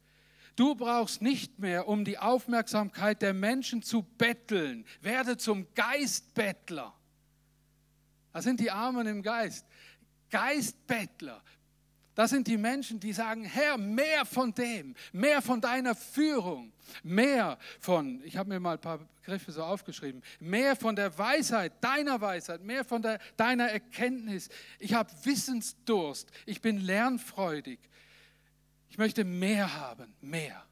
Du 0.54 0.74
brauchst 0.74 1.20
nicht 1.20 1.58
mehr, 1.58 1.86
um 1.86 2.04
die 2.04 2.18
Aufmerksamkeit 2.18 3.20
der 3.20 3.34
Menschen 3.34 3.82
zu 3.82 4.02
betteln. 4.02 4.86
Werde 5.02 5.36
zum 5.36 5.66
Geistbettler. 5.74 6.94
Das 8.32 8.44
sind 8.44 8.60
die 8.60 8.70
Armen 8.70 9.06
im 9.06 9.22
Geist. 9.22 9.66
Geistbettler. 10.30 11.42
Das 12.16 12.30
sind 12.30 12.46
die 12.46 12.56
Menschen, 12.56 12.98
die 12.98 13.12
sagen, 13.12 13.44
Herr, 13.44 13.76
mehr 13.76 14.24
von 14.24 14.54
dem, 14.54 14.94
mehr 15.12 15.42
von 15.42 15.60
deiner 15.60 15.94
Führung, 15.94 16.72
mehr 17.02 17.58
von, 17.78 18.22
ich 18.24 18.38
habe 18.38 18.48
mir 18.48 18.58
mal 18.58 18.72
ein 18.72 18.80
paar 18.80 19.00
Begriffe 19.20 19.52
so 19.52 19.62
aufgeschrieben, 19.62 20.22
mehr 20.40 20.76
von 20.76 20.96
der 20.96 21.16
Weisheit, 21.18 21.74
deiner 21.84 22.18
Weisheit, 22.22 22.62
mehr 22.62 22.86
von 22.86 23.02
der, 23.02 23.20
deiner 23.36 23.68
Erkenntnis. 23.68 24.48
Ich 24.78 24.94
habe 24.94 25.12
Wissensdurst, 25.24 26.30
ich 26.46 26.62
bin 26.62 26.78
lernfreudig. 26.78 27.78
Ich 28.88 28.96
möchte 28.96 29.24
mehr 29.24 29.74
haben, 29.78 30.14
mehr. 30.22 30.64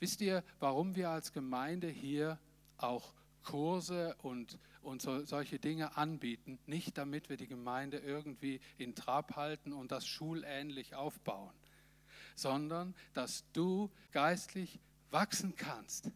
Wisst 0.00 0.22
ihr, 0.22 0.42
warum 0.58 0.96
wir 0.96 1.10
als 1.10 1.34
Gemeinde 1.34 1.88
hier 1.88 2.38
auch 2.78 3.12
Kurse 3.48 4.14
und 4.22 4.58
und 4.82 5.02
so, 5.02 5.24
solche 5.24 5.58
Dinge 5.58 5.96
anbieten, 5.96 6.58
nicht 6.66 6.98
damit 6.98 7.28
wir 7.28 7.36
die 7.36 7.46
Gemeinde 7.46 7.98
irgendwie 7.98 8.60
in 8.78 8.94
Trab 8.94 9.36
halten 9.36 9.72
und 9.72 9.92
das 9.92 10.06
schulähnlich 10.06 10.94
aufbauen, 10.94 11.54
sondern 12.34 12.94
dass 13.12 13.44
du 13.52 13.90
geistlich 14.12 14.80
wachsen 15.10 15.54
kannst. 15.56 16.10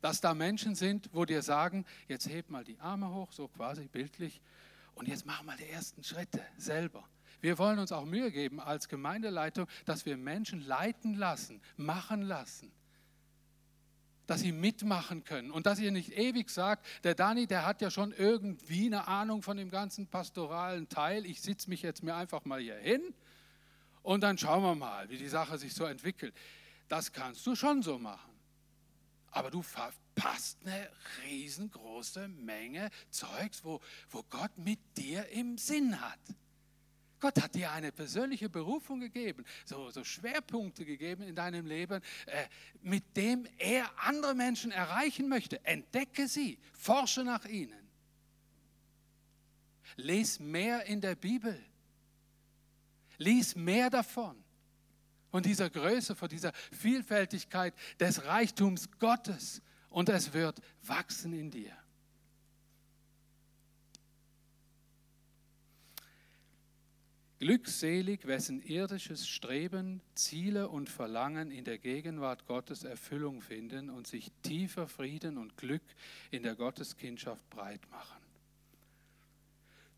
Dass 0.00 0.20
da 0.20 0.34
Menschen 0.34 0.76
sind, 0.76 1.10
wo 1.12 1.24
dir 1.24 1.42
sagen, 1.42 1.84
jetzt 2.06 2.28
heb 2.28 2.50
mal 2.50 2.64
die 2.64 2.78
Arme 2.78 3.12
hoch, 3.12 3.32
so 3.32 3.48
quasi 3.48 3.88
bildlich, 3.88 4.40
und 4.94 5.08
jetzt 5.08 5.26
mach 5.26 5.42
mal 5.42 5.56
die 5.56 5.68
ersten 5.68 6.02
Schritte 6.02 6.44
selber. 6.56 7.08
Wir 7.40 7.58
wollen 7.58 7.78
uns 7.78 7.92
auch 7.92 8.04
Mühe 8.04 8.32
geben 8.32 8.60
als 8.60 8.88
Gemeindeleitung, 8.88 9.68
dass 9.84 10.06
wir 10.06 10.16
Menschen 10.16 10.60
leiten 10.60 11.14
lassen, 11.14 11.60
machen 11.76 12.22
lassen 12.22 12.72
dass 14.28 14.40
sie 14.40 14.52
mitmachen 14.52 15.24
können 15.24 15.50
und 15.50 15.66
dass 15.66 15.80
ihr 15.80 15.90
nicht 15.90 16.12
ewig 16.12 16.50
sagt, 16.50 16.86
der 17.02 17.14
Dani, 17.14 17.46
der 17.46 17.66
hat 17.66 17.80
ja 17.80 17.90
schon 17.90 18.12
irgendwie 18.12 18.86
eine 18.86 19.08
Ahnung 19.08 19.42
von 19.42 19.56
dem 19.56 19.70
ganzen 19.70 20.06
pastoralen 20.06 20.88
Teil, 20.88 21.24
ich 21.24 21.40
sitze 21.40 21.70
mich 21.70 21.80
jetzt 21.82 22.02
mir 22.02 22.14
einfach 22.14 22.44
mal 22.44 22.60
hier 22.60 22.76
hin 22.76 23.02
und 24.02 24.20
dann 24.20 24.36
schauen 24.36 24.62
wir 24.62 24.74
mal, 24.74 25.08
wie 25.08 25.16
die 25.16 25.28
Sache 25.28 25.56
sich 25.56 25.74
so 25.74 25.84
entwickelt. 25.84 26.34
Das 26.88 27.12
kannst 27.12 27.46
du 27.46 27.56
schon 27.56 27.82
so 27.82 27.98
machen. 27.98 28.30
aber 29.30 29.50
du 29.50 29.62
verpasst 29.62 30.58
eine 30.64 30.90
riesengroße 31.24 32.28
Menge 32.28 32.90
Zeugs, 33.10 33.64
wo, 33.64 33.80
wo 34.10 34.22
Gott 34.24 34.56
mit 34.56 34.80
dir 34.96 35.28
im 35.30 35.58
Sinn 35.58 36.00
hat. 36.00 36.20
Gott 37.20 37.40
hat 37.42 37.54
dir 37.54 37.72
eine 37.72 37.92
persönliche 37.92 38.48
Berufung 38.48 39.00
gegeben, 39.00 39.44
so, 39.64 39.90
so 39.90 40.04
Schwerpunkte 40.04 40.84
gegeben 40.84 41.22
in 41.22 41.34
deinem 41.34 41.66
Leben, 41.66 42.00
äh, 42.26 42.46
mit 42.82 43.16
dem 43.16 43.46
er 43.58 43.90
andere 43.98 44.34
Menschen 44.34 44.70
erreichen 44.70 45.28
möchte. 45.28 45.64
Entdecke 45.64 46.28
sie, 46.28 46.58
forsche 46.72 47.24
nach 47.24 47.44
ihnen. 47.44 47.88
Lies 49.96 50.38
mehr 50.38 50.84
in 50.86 51.00
der 51.00 51.16
Bibel. 51.16 51.58
Lies 53.18 53.56
mehr 53.56 53.90
davon. 53.90 54.36
Von 55.30 55.42
dieser 55.42 55.68
Größe, 55.68 56.14
von 56.14 56.28
dieser 56.28 56.52
Vielfältigkeit 56.72 57.74
des 57.98 58.24
Reichtums 58.24 58.90
Gottes. 58.98 59.60
Und 59.90 60.08
es 60.08 60.32
wird 60.32 60.60
wachsen 60.82 61.32
in 61.32 61.50
dir. 61.50 61.76
Glückselig, 67.38 68.26
wessen 68.26 68.60
irdisches 68.62 69.28
Streben, 69.28 70.00
Ziele 70.14 70.68
und 70.68 70.90
Verlangen 70.90 71.52
in 71.52 71.64
der 71.64 71.78
Gegenwart 71.78 72.46
Gottes 72.46 72.82
Erfüllung 72.82 73.42
finden 73.42 73.90
und 73.90 74.08
sich 74.08 74.32
tiefer 74.42 74.88
Frieden 74.88 75.38
und 75.38 75.56
Glück 75.56 75.84
in 76.32 76.42
der 76.42 76.56
Gotteskindschaft 76.56 77.48
breit 77.48 77.88
machen. 77.90 78.18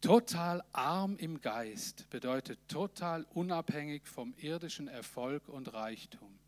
Total 0.03 0.63
arm 0.73 1.17
im 1.17 1.41
Geist 1.41 2.09
bedeutet 2.11 2.59
total 2.69 3.27
unabhängig 3.33 4.07
vom 4.07 4.35
irdischen 4.37 4.89
Erfolg 4.89 5.49
und 5.49 5.73
Reichtum. 5.73 6.39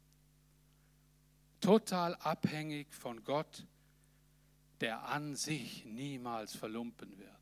Total 1.60 2.14
abhängig 2.16 2.92
von 2.92 3.24
Gott, 3.24 3.66
der 4.80 5.04
an 5.04 5.36
sich 5.36 5.86
niemals 5.86 6.54
verlumpen 6.54 7.18
wird. 7.18 7.41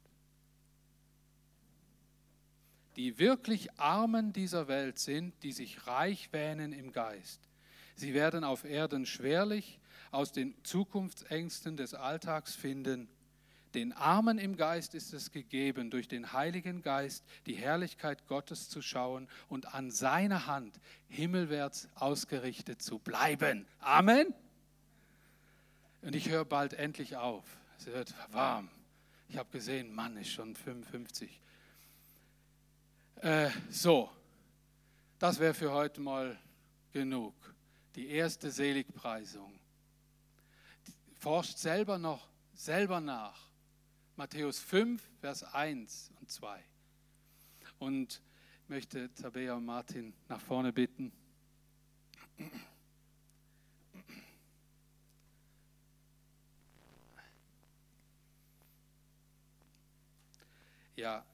Die 2.96 3.18
wirklich 3.18 3.78
Armen 3.78 4.32
dieser 4.32 4.68
Welt 4.68 4.98
sind, 4.98 5.34
die 5.42 5.52
sich 5.52 5.86
reich 5.86 6.32
wähnen 6.32 6.72
im 6.72 6.92
Geist. 6.92 7.40
Sie 7.94 8.14
werden 8.14 8.44
auf 8.44 8.64
Erden 8.64 9.06
schwerlich 9.06 9.78
aus 10.10 10.32
den 10.32 10.54
Zukunftsängsten 10.64 11.76
des 11.76 11.94
Alltags 11.94 12.54
finden. 12.54 13.08
Den 13.74 13.92
Armen 13.92 14.38
im 14.38 14.56
Geist 14.56 14.94
ist 14.94 15.12
es 15.12 15.30
gegeben, 15.30 15.90
durch 15.90 16.08
den 16.08 16.32
Heiligen 16.32 16.82
Geist 16.82 17.24
die 17.46 17.54
Herrlichkeit 17.54 18.26
Gottes 18.26 18.68
zu 18.68 18.82
schauen 18.82 19.28
und 19.48 19.74
an 19.74 19.92
seiner 19.92 20.46
Hand 20.46 20.80
himmelwärts 21.08 21.88
ausgerichtet 21.94 22.82
zu 22.82 22.98
bleiben. 22.98 23.66
Amen. 23.78 24.34
Und 26.02 26.16
ich 26.16 26.28
höre 26.30 26.44
bald 26.44 26.72
endlich 26.72 27.16
auf. 27.16 27.44
Es 27.78 27.86
wird 27.86 28.14
warm. 28.32 28.68
Ich 29.28 29.36
habe 29.36 29.50
gesehen, 29.52 29.94
Mann 29.94 30.16
ist 30.16 30.32
schon 30.32 30.56
55. 30.56 31.40
Äh, 33.22 33.50
so, 33.68 34.10
das 35.18 35.38
wäre 35.38 35.52
für 35.52 35.70
heute 35.70 36.00
mal 36.00 36.38
genug. 36.90 37.34
Die 37.94 38.08
erste 38.08 38.50
Seligpreisung. 38.50 39.60
Forscht 41.18 41.58
selber 41.58 41.98
noch 41.98 42.30
selber 42.54 42.98
nach. 42.98 43.50
Matthäus 44.16 44.58
5, 44.60 45.02
Vers 45.20 45.42
1 45.42 46.12
und 46.18 46.30
2. 46.30 46.64
Und 47.78 48.22
ich 48.62 48.68
möchte 48.68 49.12
Tabea 49.12 49.54
und 49.54 49.66
Martin 49.66 50.14
nach 50.28 50.40
vorne 50.40 50.72
bitten. 50.72 51.12
Ja, 60.96 61.24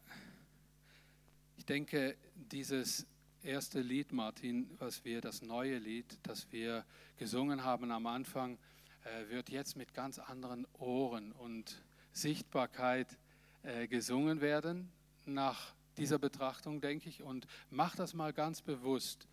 ich 1.67 1.75
denke, 1.75 2.17
dieses 2.37 3.09
erste 3.43 3.81
Lied, 3.81 4.13
Martin, 4.13 4.71
was 4.79 5.05
wir, 5.05 5.21
das 5.21 5.43
neue 5.43 5.79
Lied, 5.79 6.17
das 6.23 6.47
wir 6.53 6.85
gesungen 7.17 7.65
haben 7.65 7.91
am 7.91 8.07
Anfang, 8.07 8.57
äh, 9.03 9.29
wird 9.31 9.49
jetzt 9.51 9.77
mit 9.77 9.93
ganz 9.93 10.21
anderen 10.21 10.65
Ohren 10.75 11.33
und 11.33 11.83
Sichtbarkeit 12.13 13.19
äh, 13.65 13.89
gesungen 13.89 14.41
werden 14.41 14.93
nach 15.25 15.75
dieser 15.97 16.21
Betrachtung, 16.21 16.81
denke 16.81 17.09
ich. 17.09 17.25
Und 17.25 17.49
macht 17.69 17.99
das 17.99 18.15
mal 18.15 18.33
ganz 18.33 18.63
bewusst. 18.63 19.27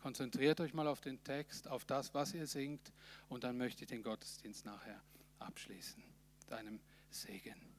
Konzentriert 0.00 0.60
euch 0.60 0.72
mal 0.72 0.86
auf 0.86 1.00
den 1.00 1.20
Text, 1.24 1.66
auf 1.66 1.84
das, 1.84 2.14
was 2.14 2.34
ihr 2.34 2.46
singt. 2.46 2.92
Und 3.28 3.42
dann 3.42 3.58
möchte 3.58 3.82
ich 3.82 3.88
den 3.88 4.04
Gottesdienst 4.04 4.64
nachher 4.64 5.02
abschließen. 5.40 6.04
Deinem 6.46 6.78
Segen. 7.10 7.69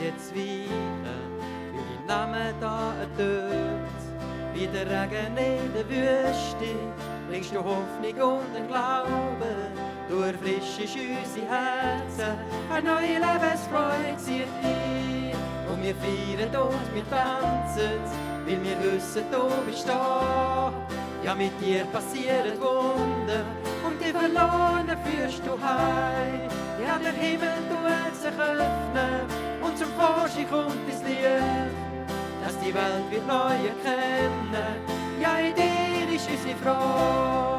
Jetzt 0.00 0.34
weichen, 0.34 1.04
weil 1.72 1.82
dein 1.98 2.06
Name 2.06 2.54
da 2.60 2.94
ertönt. 3.00 3.88
Wie 4.54 4.66
der 4.66 4.86
Regen 4.86 5.36
in 5.36 5.72
der 5.72 5.88
Wüste 5.88 6.74
bringst 7.28 7.54
du 7.54 7.58
Hoffnung 7.58 8.38
und 8.38 8.54
den 8.54 8.66
Glauben. 8.66 9.72
Du 10.08 10.20
erfrischst 10.20 10.80
unsere 10.80 11.46
Herzen, 11.46 12.38
eine 12.72 12.88
neue 12.88 13.18
Lebensfreude 13.18 14.16
zieht 14.16 14.48
ein. 14.62 15.32
Und 15.70 15.82
wir 15.82 15.94
feiern 15.96 16.56
und 16.56 16.94
wir 16.94 17.08
tanzen, 17.10 18.00
weil 18.46 18.62
wir 18.62 18.92
wissen, 18.92 19.24
du 19.30 19.70
bist 19.70 19.88
da. 19.88 20.72
Ja, 21.22 21.34
mit 21.34 21.52
dir 21.60 21.84
passieren 21.86 22.58
Wunder 22.58 23.44
und 23.86 24.00
die 24.00 24.12
Verlorenen 24.12 24.96
führst 25.04 25.42
du 25.44 25.52
heim. 25.52 26.48
Ja, 26.84 26.98
der 26.98 27.12
Himmel 27.12 27.54
tut 27.68 28.14
sich 28.16 28.38
öffnen 28.40 29.47
zum 29.78 29.88
Vorschein 29.92 30.48
kommt 30.50 30.88
das 30.88 31.02
Licht, 31.02 31.22
dass 32.44 32.58
die 32.58 32.74
Welt 32.74 33.10
wird 33.10 33.26
neu 33.26 33.54
erkennen. 33.54 34.76
Ja, 35.20 35.38
in 35.38 35.54
dir 35.54 36.14
ist 36.14 36.28
unsere 36.28 36.56
Freude. 36.56 37.57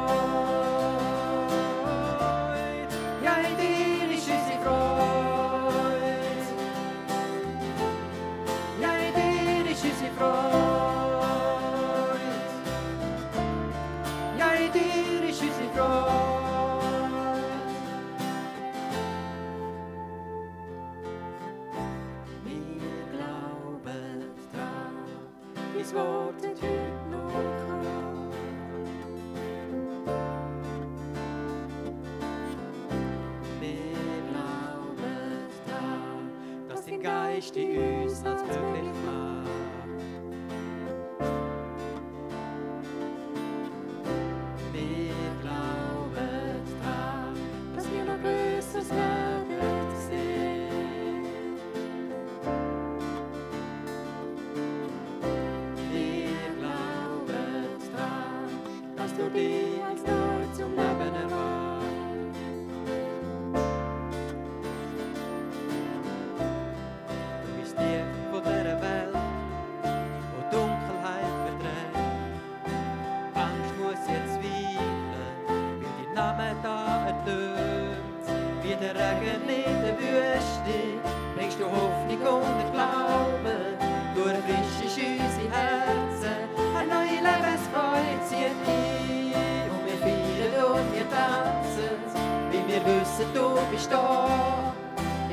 Wissen, 93.20 93.34
du 93.34 93.70
bist 93.70 93.90
da. 93.92 94.74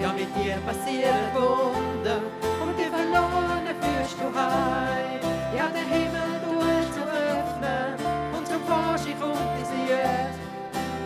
Ja, 0.02 0.14
mit 0.14 0.28
dir 0.36 0.58
passieren 0.66 1.34
Wunder 1.34 2.22
und 2.62 2.78
die 2.78 2.84
Verlorenen 2.84 3.76
führst 3.82 4.18
du 4.20 4.26
heim. 4.26 5.20
Ja, 5.56 5.70
der 5.70 5.82
Himmel 5.82 6.40
tut 6.46 6.94
sich 6.94 7.04
öffnen 7.04 7.96
und 8.36 8.48
zum 8.48 8.62
Vorschein 8.66 9.20
kommt 9.20 9.40
diese 9.60 9.74
Jüt, 9.74 10.36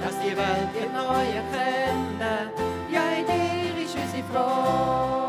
dass 0.03 0.19
die 0.19 0.35
Welt 0.35 0.71
ihr 0.75 0.89
neu 0.91 1.23
erkennen. 1.41 2.49
Ja, 2.91 3.01
in 3.17 3.25
dir 3.25 3.83
ist 3.83 3.95
unsere 3.95 4.23
Freude. 4.31 5.20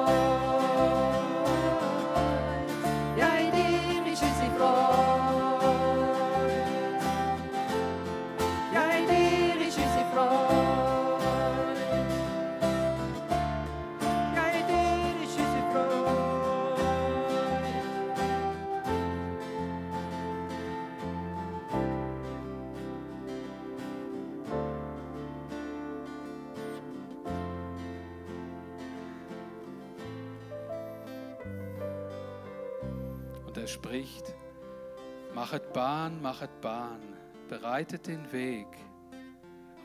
Machet 35.53 35.72
Bahn, 35.74 36.22
machet 36.22 36.61
Bahn, 36.62 37.00
bereitet 37.46 38.07
den 38.07 38.32
Weg, 38.32 38.68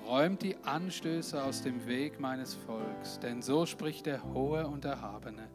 räumt 0.08 0.42
die 0.42 0.56
Anstöße 0.64 1.44
aus 1.44 1.62
dem 1.62 1.86
Weg 1.86 2.22
meines 2.22 2.54
Volks, 2.54 3.20
denn 3.20 3.42
so 3.42 3.66
spricht 3.66 4.06
der 4.06 4.24
Hohe 4.34 4.66
und 4.66 4.86
Erhabene, 4.86 5.50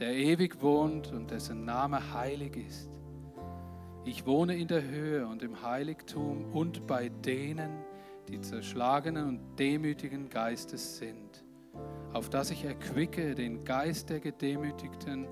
der 0.00 0.16
ewig 0.16 0.60
wohnt 0.60 1.12
und 1.12 1.30
dessen 1.30 1.64
Name 1.64 2.12
heilig 2.12 2.56
ist. 2.56 2.90
Ich 4.04 4.26
wohne 4.26 4.56
in 4.56 4.66
der 4.66 4.82
Höhe 4.82 5.24
und 5.28 5.44
im 5.44 5.62
Heiligtum 5.62 6.52
und 6.52 6.88
bei 6.88 7.08
denen, 7.08 7.84
die 8.26 8.40
zerschlagenen 8.40 9.28
und 9.28 9.56
demütigen 9.60 10.28
Geistes 10.28 10.96
sind, 10.96 11.44
auf 12.12 12.30
dass 12.30 12.50
ich 12.50 12.64
erquicke 12.64 13.36
den 13.36 13.64
Geist 13.64 14.10
der 14.10 14.18
Gedemütigten 14.18 15.28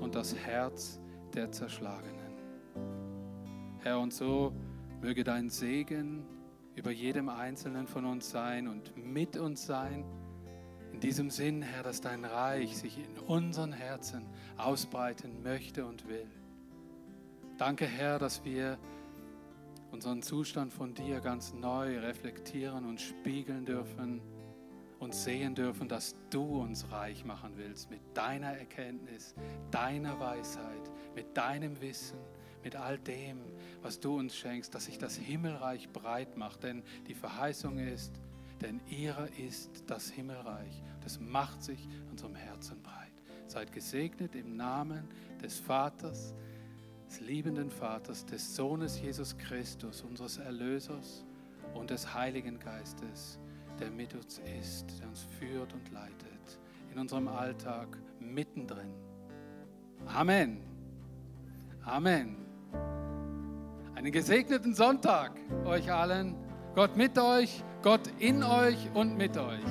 und 0.00 0.14
das 0.14 0.34
Herz 0.34 0.98
der 1.34 1.52
Zerschlagenen. 1.52 2.25
Herr, 3.82 4.00
und 4.00 4.12
so 4.12 4.52
möge 5.00 5.24
dein 5.24 5.48
Segen 5.48 6.24
über 6.74 6.90
jedem 6.90 7.28
Einzelnen 7.28 7.86
von 7.86 8.04
uns 8.04 8.30
sein 8.30 8.68
und 8.68 8.96
mit 8.96 9.36
uns 9.36 9.66
sein. 9.66 10.04
In 10.92 11.00
diesem 11.00 11.30
Sinn, 11.30 11.62
Herr, 11.62 11.82
dass 11.82 12.00
dein 12.00 12.24
Reich 12.24 12.76
sich 12.76 12.98
in 12.98 13.18
unseren 13.18 13.72
Herzen 13.72 14.26
ausbreiten 14.56 15.42
möchte 15.42 15.84
und 15.84 16.06
will. 16.08 16.26
Danke, 17.58 17.86
Herr, 17.86 18.18
dass 18.18 18.44
wir 18.44 18.78
unseren 19.90 20.22
Zustand 20.22 20.72
von 20.72 20.94
dir 20.94 21.20
ganz 21.20 21.54
neu 21.54 21.98
reflektieren 21.98 22.84
und 22.84 23.00
spiegeln 23.00 23.64
dürfen 23.64 24.20
und 24.98 25.14
sehen 25.14 25.54
dürfen, 25.54 25.88
dass 25.88 26.16
du 26.30 26.60
uns 26.60 26.90
reich 26.90 27.24
machen 27.24 27.52
willst 27.56 27.90
mit 27.90 28.00
deiner 28.14 28.52
Erkenntnis, 28.52 29.34
deiner 29.70 30.18
Weisheit, 30.20 30.90
mit 31.14 31.36
deinem 31.36 31.80
Wissen, 31.80 32.18
mit 32.62 32.76
all 32.76 32.98
dem, 32.98 33.38
was 33.86 34.00
du 34.00 34.18
uns 34.18 34.34
schenkst, 34.36 34.74
dass 34.74 34.86
sich 34.86 34.98
das 34.98 35.14
Himmelreich 35.14 35.88
breit 35.90 36.36
macht. 36.36 36.64
Denn 36.64 36.82
die 37.06 37.14
Verheißung 37.14 37.78
ist, 37.78 38.12
denn 38.60 38.80
ihrer 38.88 39.28
ist 39.38 39.84
das 39.86 40.10
Himmelreich. 40.10 40.82
Das 41.04 41.20
macht 41.20 41.62
sich 41.62 41.88
unserem 42.10 42.34
Herzen 42.34 42.82
breit. 42.82 43.12
Seid 43.46 43.70
gesegnet 43.70 44.34
im 44.34 44.56
Namen 44.56 45.08
des 45.40 45.60
Vaters, 45.60 46.34
des 47.08 47.20
liebenden 47.20 47.70
Vaters, 47.70 48.26
des 48.26 48.56
Sohnes 48.56 49.00
Jesus 49.00 49.38
Christus, 49.38 50.02
unseres 50.02 50.38
Erlösers 50.38 51.24
und 51.72 51.90
des 51.90 52.12
Heiligen 52.12 52.58
Geistes, 52.58 53.38
der 53.78 53.92
mit 53.92 54.12
uns 54.16 54.40
ist, 54.60 54.98
der 54.98 55.06
uns 55.06 55.22
führt 55.38 55.72
und 55.72 55.92
leitet 55.92 56.58
in 56.92 56.98
unserem 56.98 57.28
Alltag 57.28 57.96
mittendrin. 58.18 58.92
Amen. 60.06 60.60
Amen. 61.84 62.36
Einen 63.96 64.12
gesegneten 64.12 64.74
Sonntag 64.74 65.32
euch 65.64 65.90
allen. 65.90 66.34
Gott 66.74 66.98
mit 66.98 67.18
euch, 67.18 67.64
Gott 67.82 68.02
in 68.18 68.42
euch 68.42 68.90
und 68.92 69.16
mit 69.16 69.38
euch. 69.38 69.64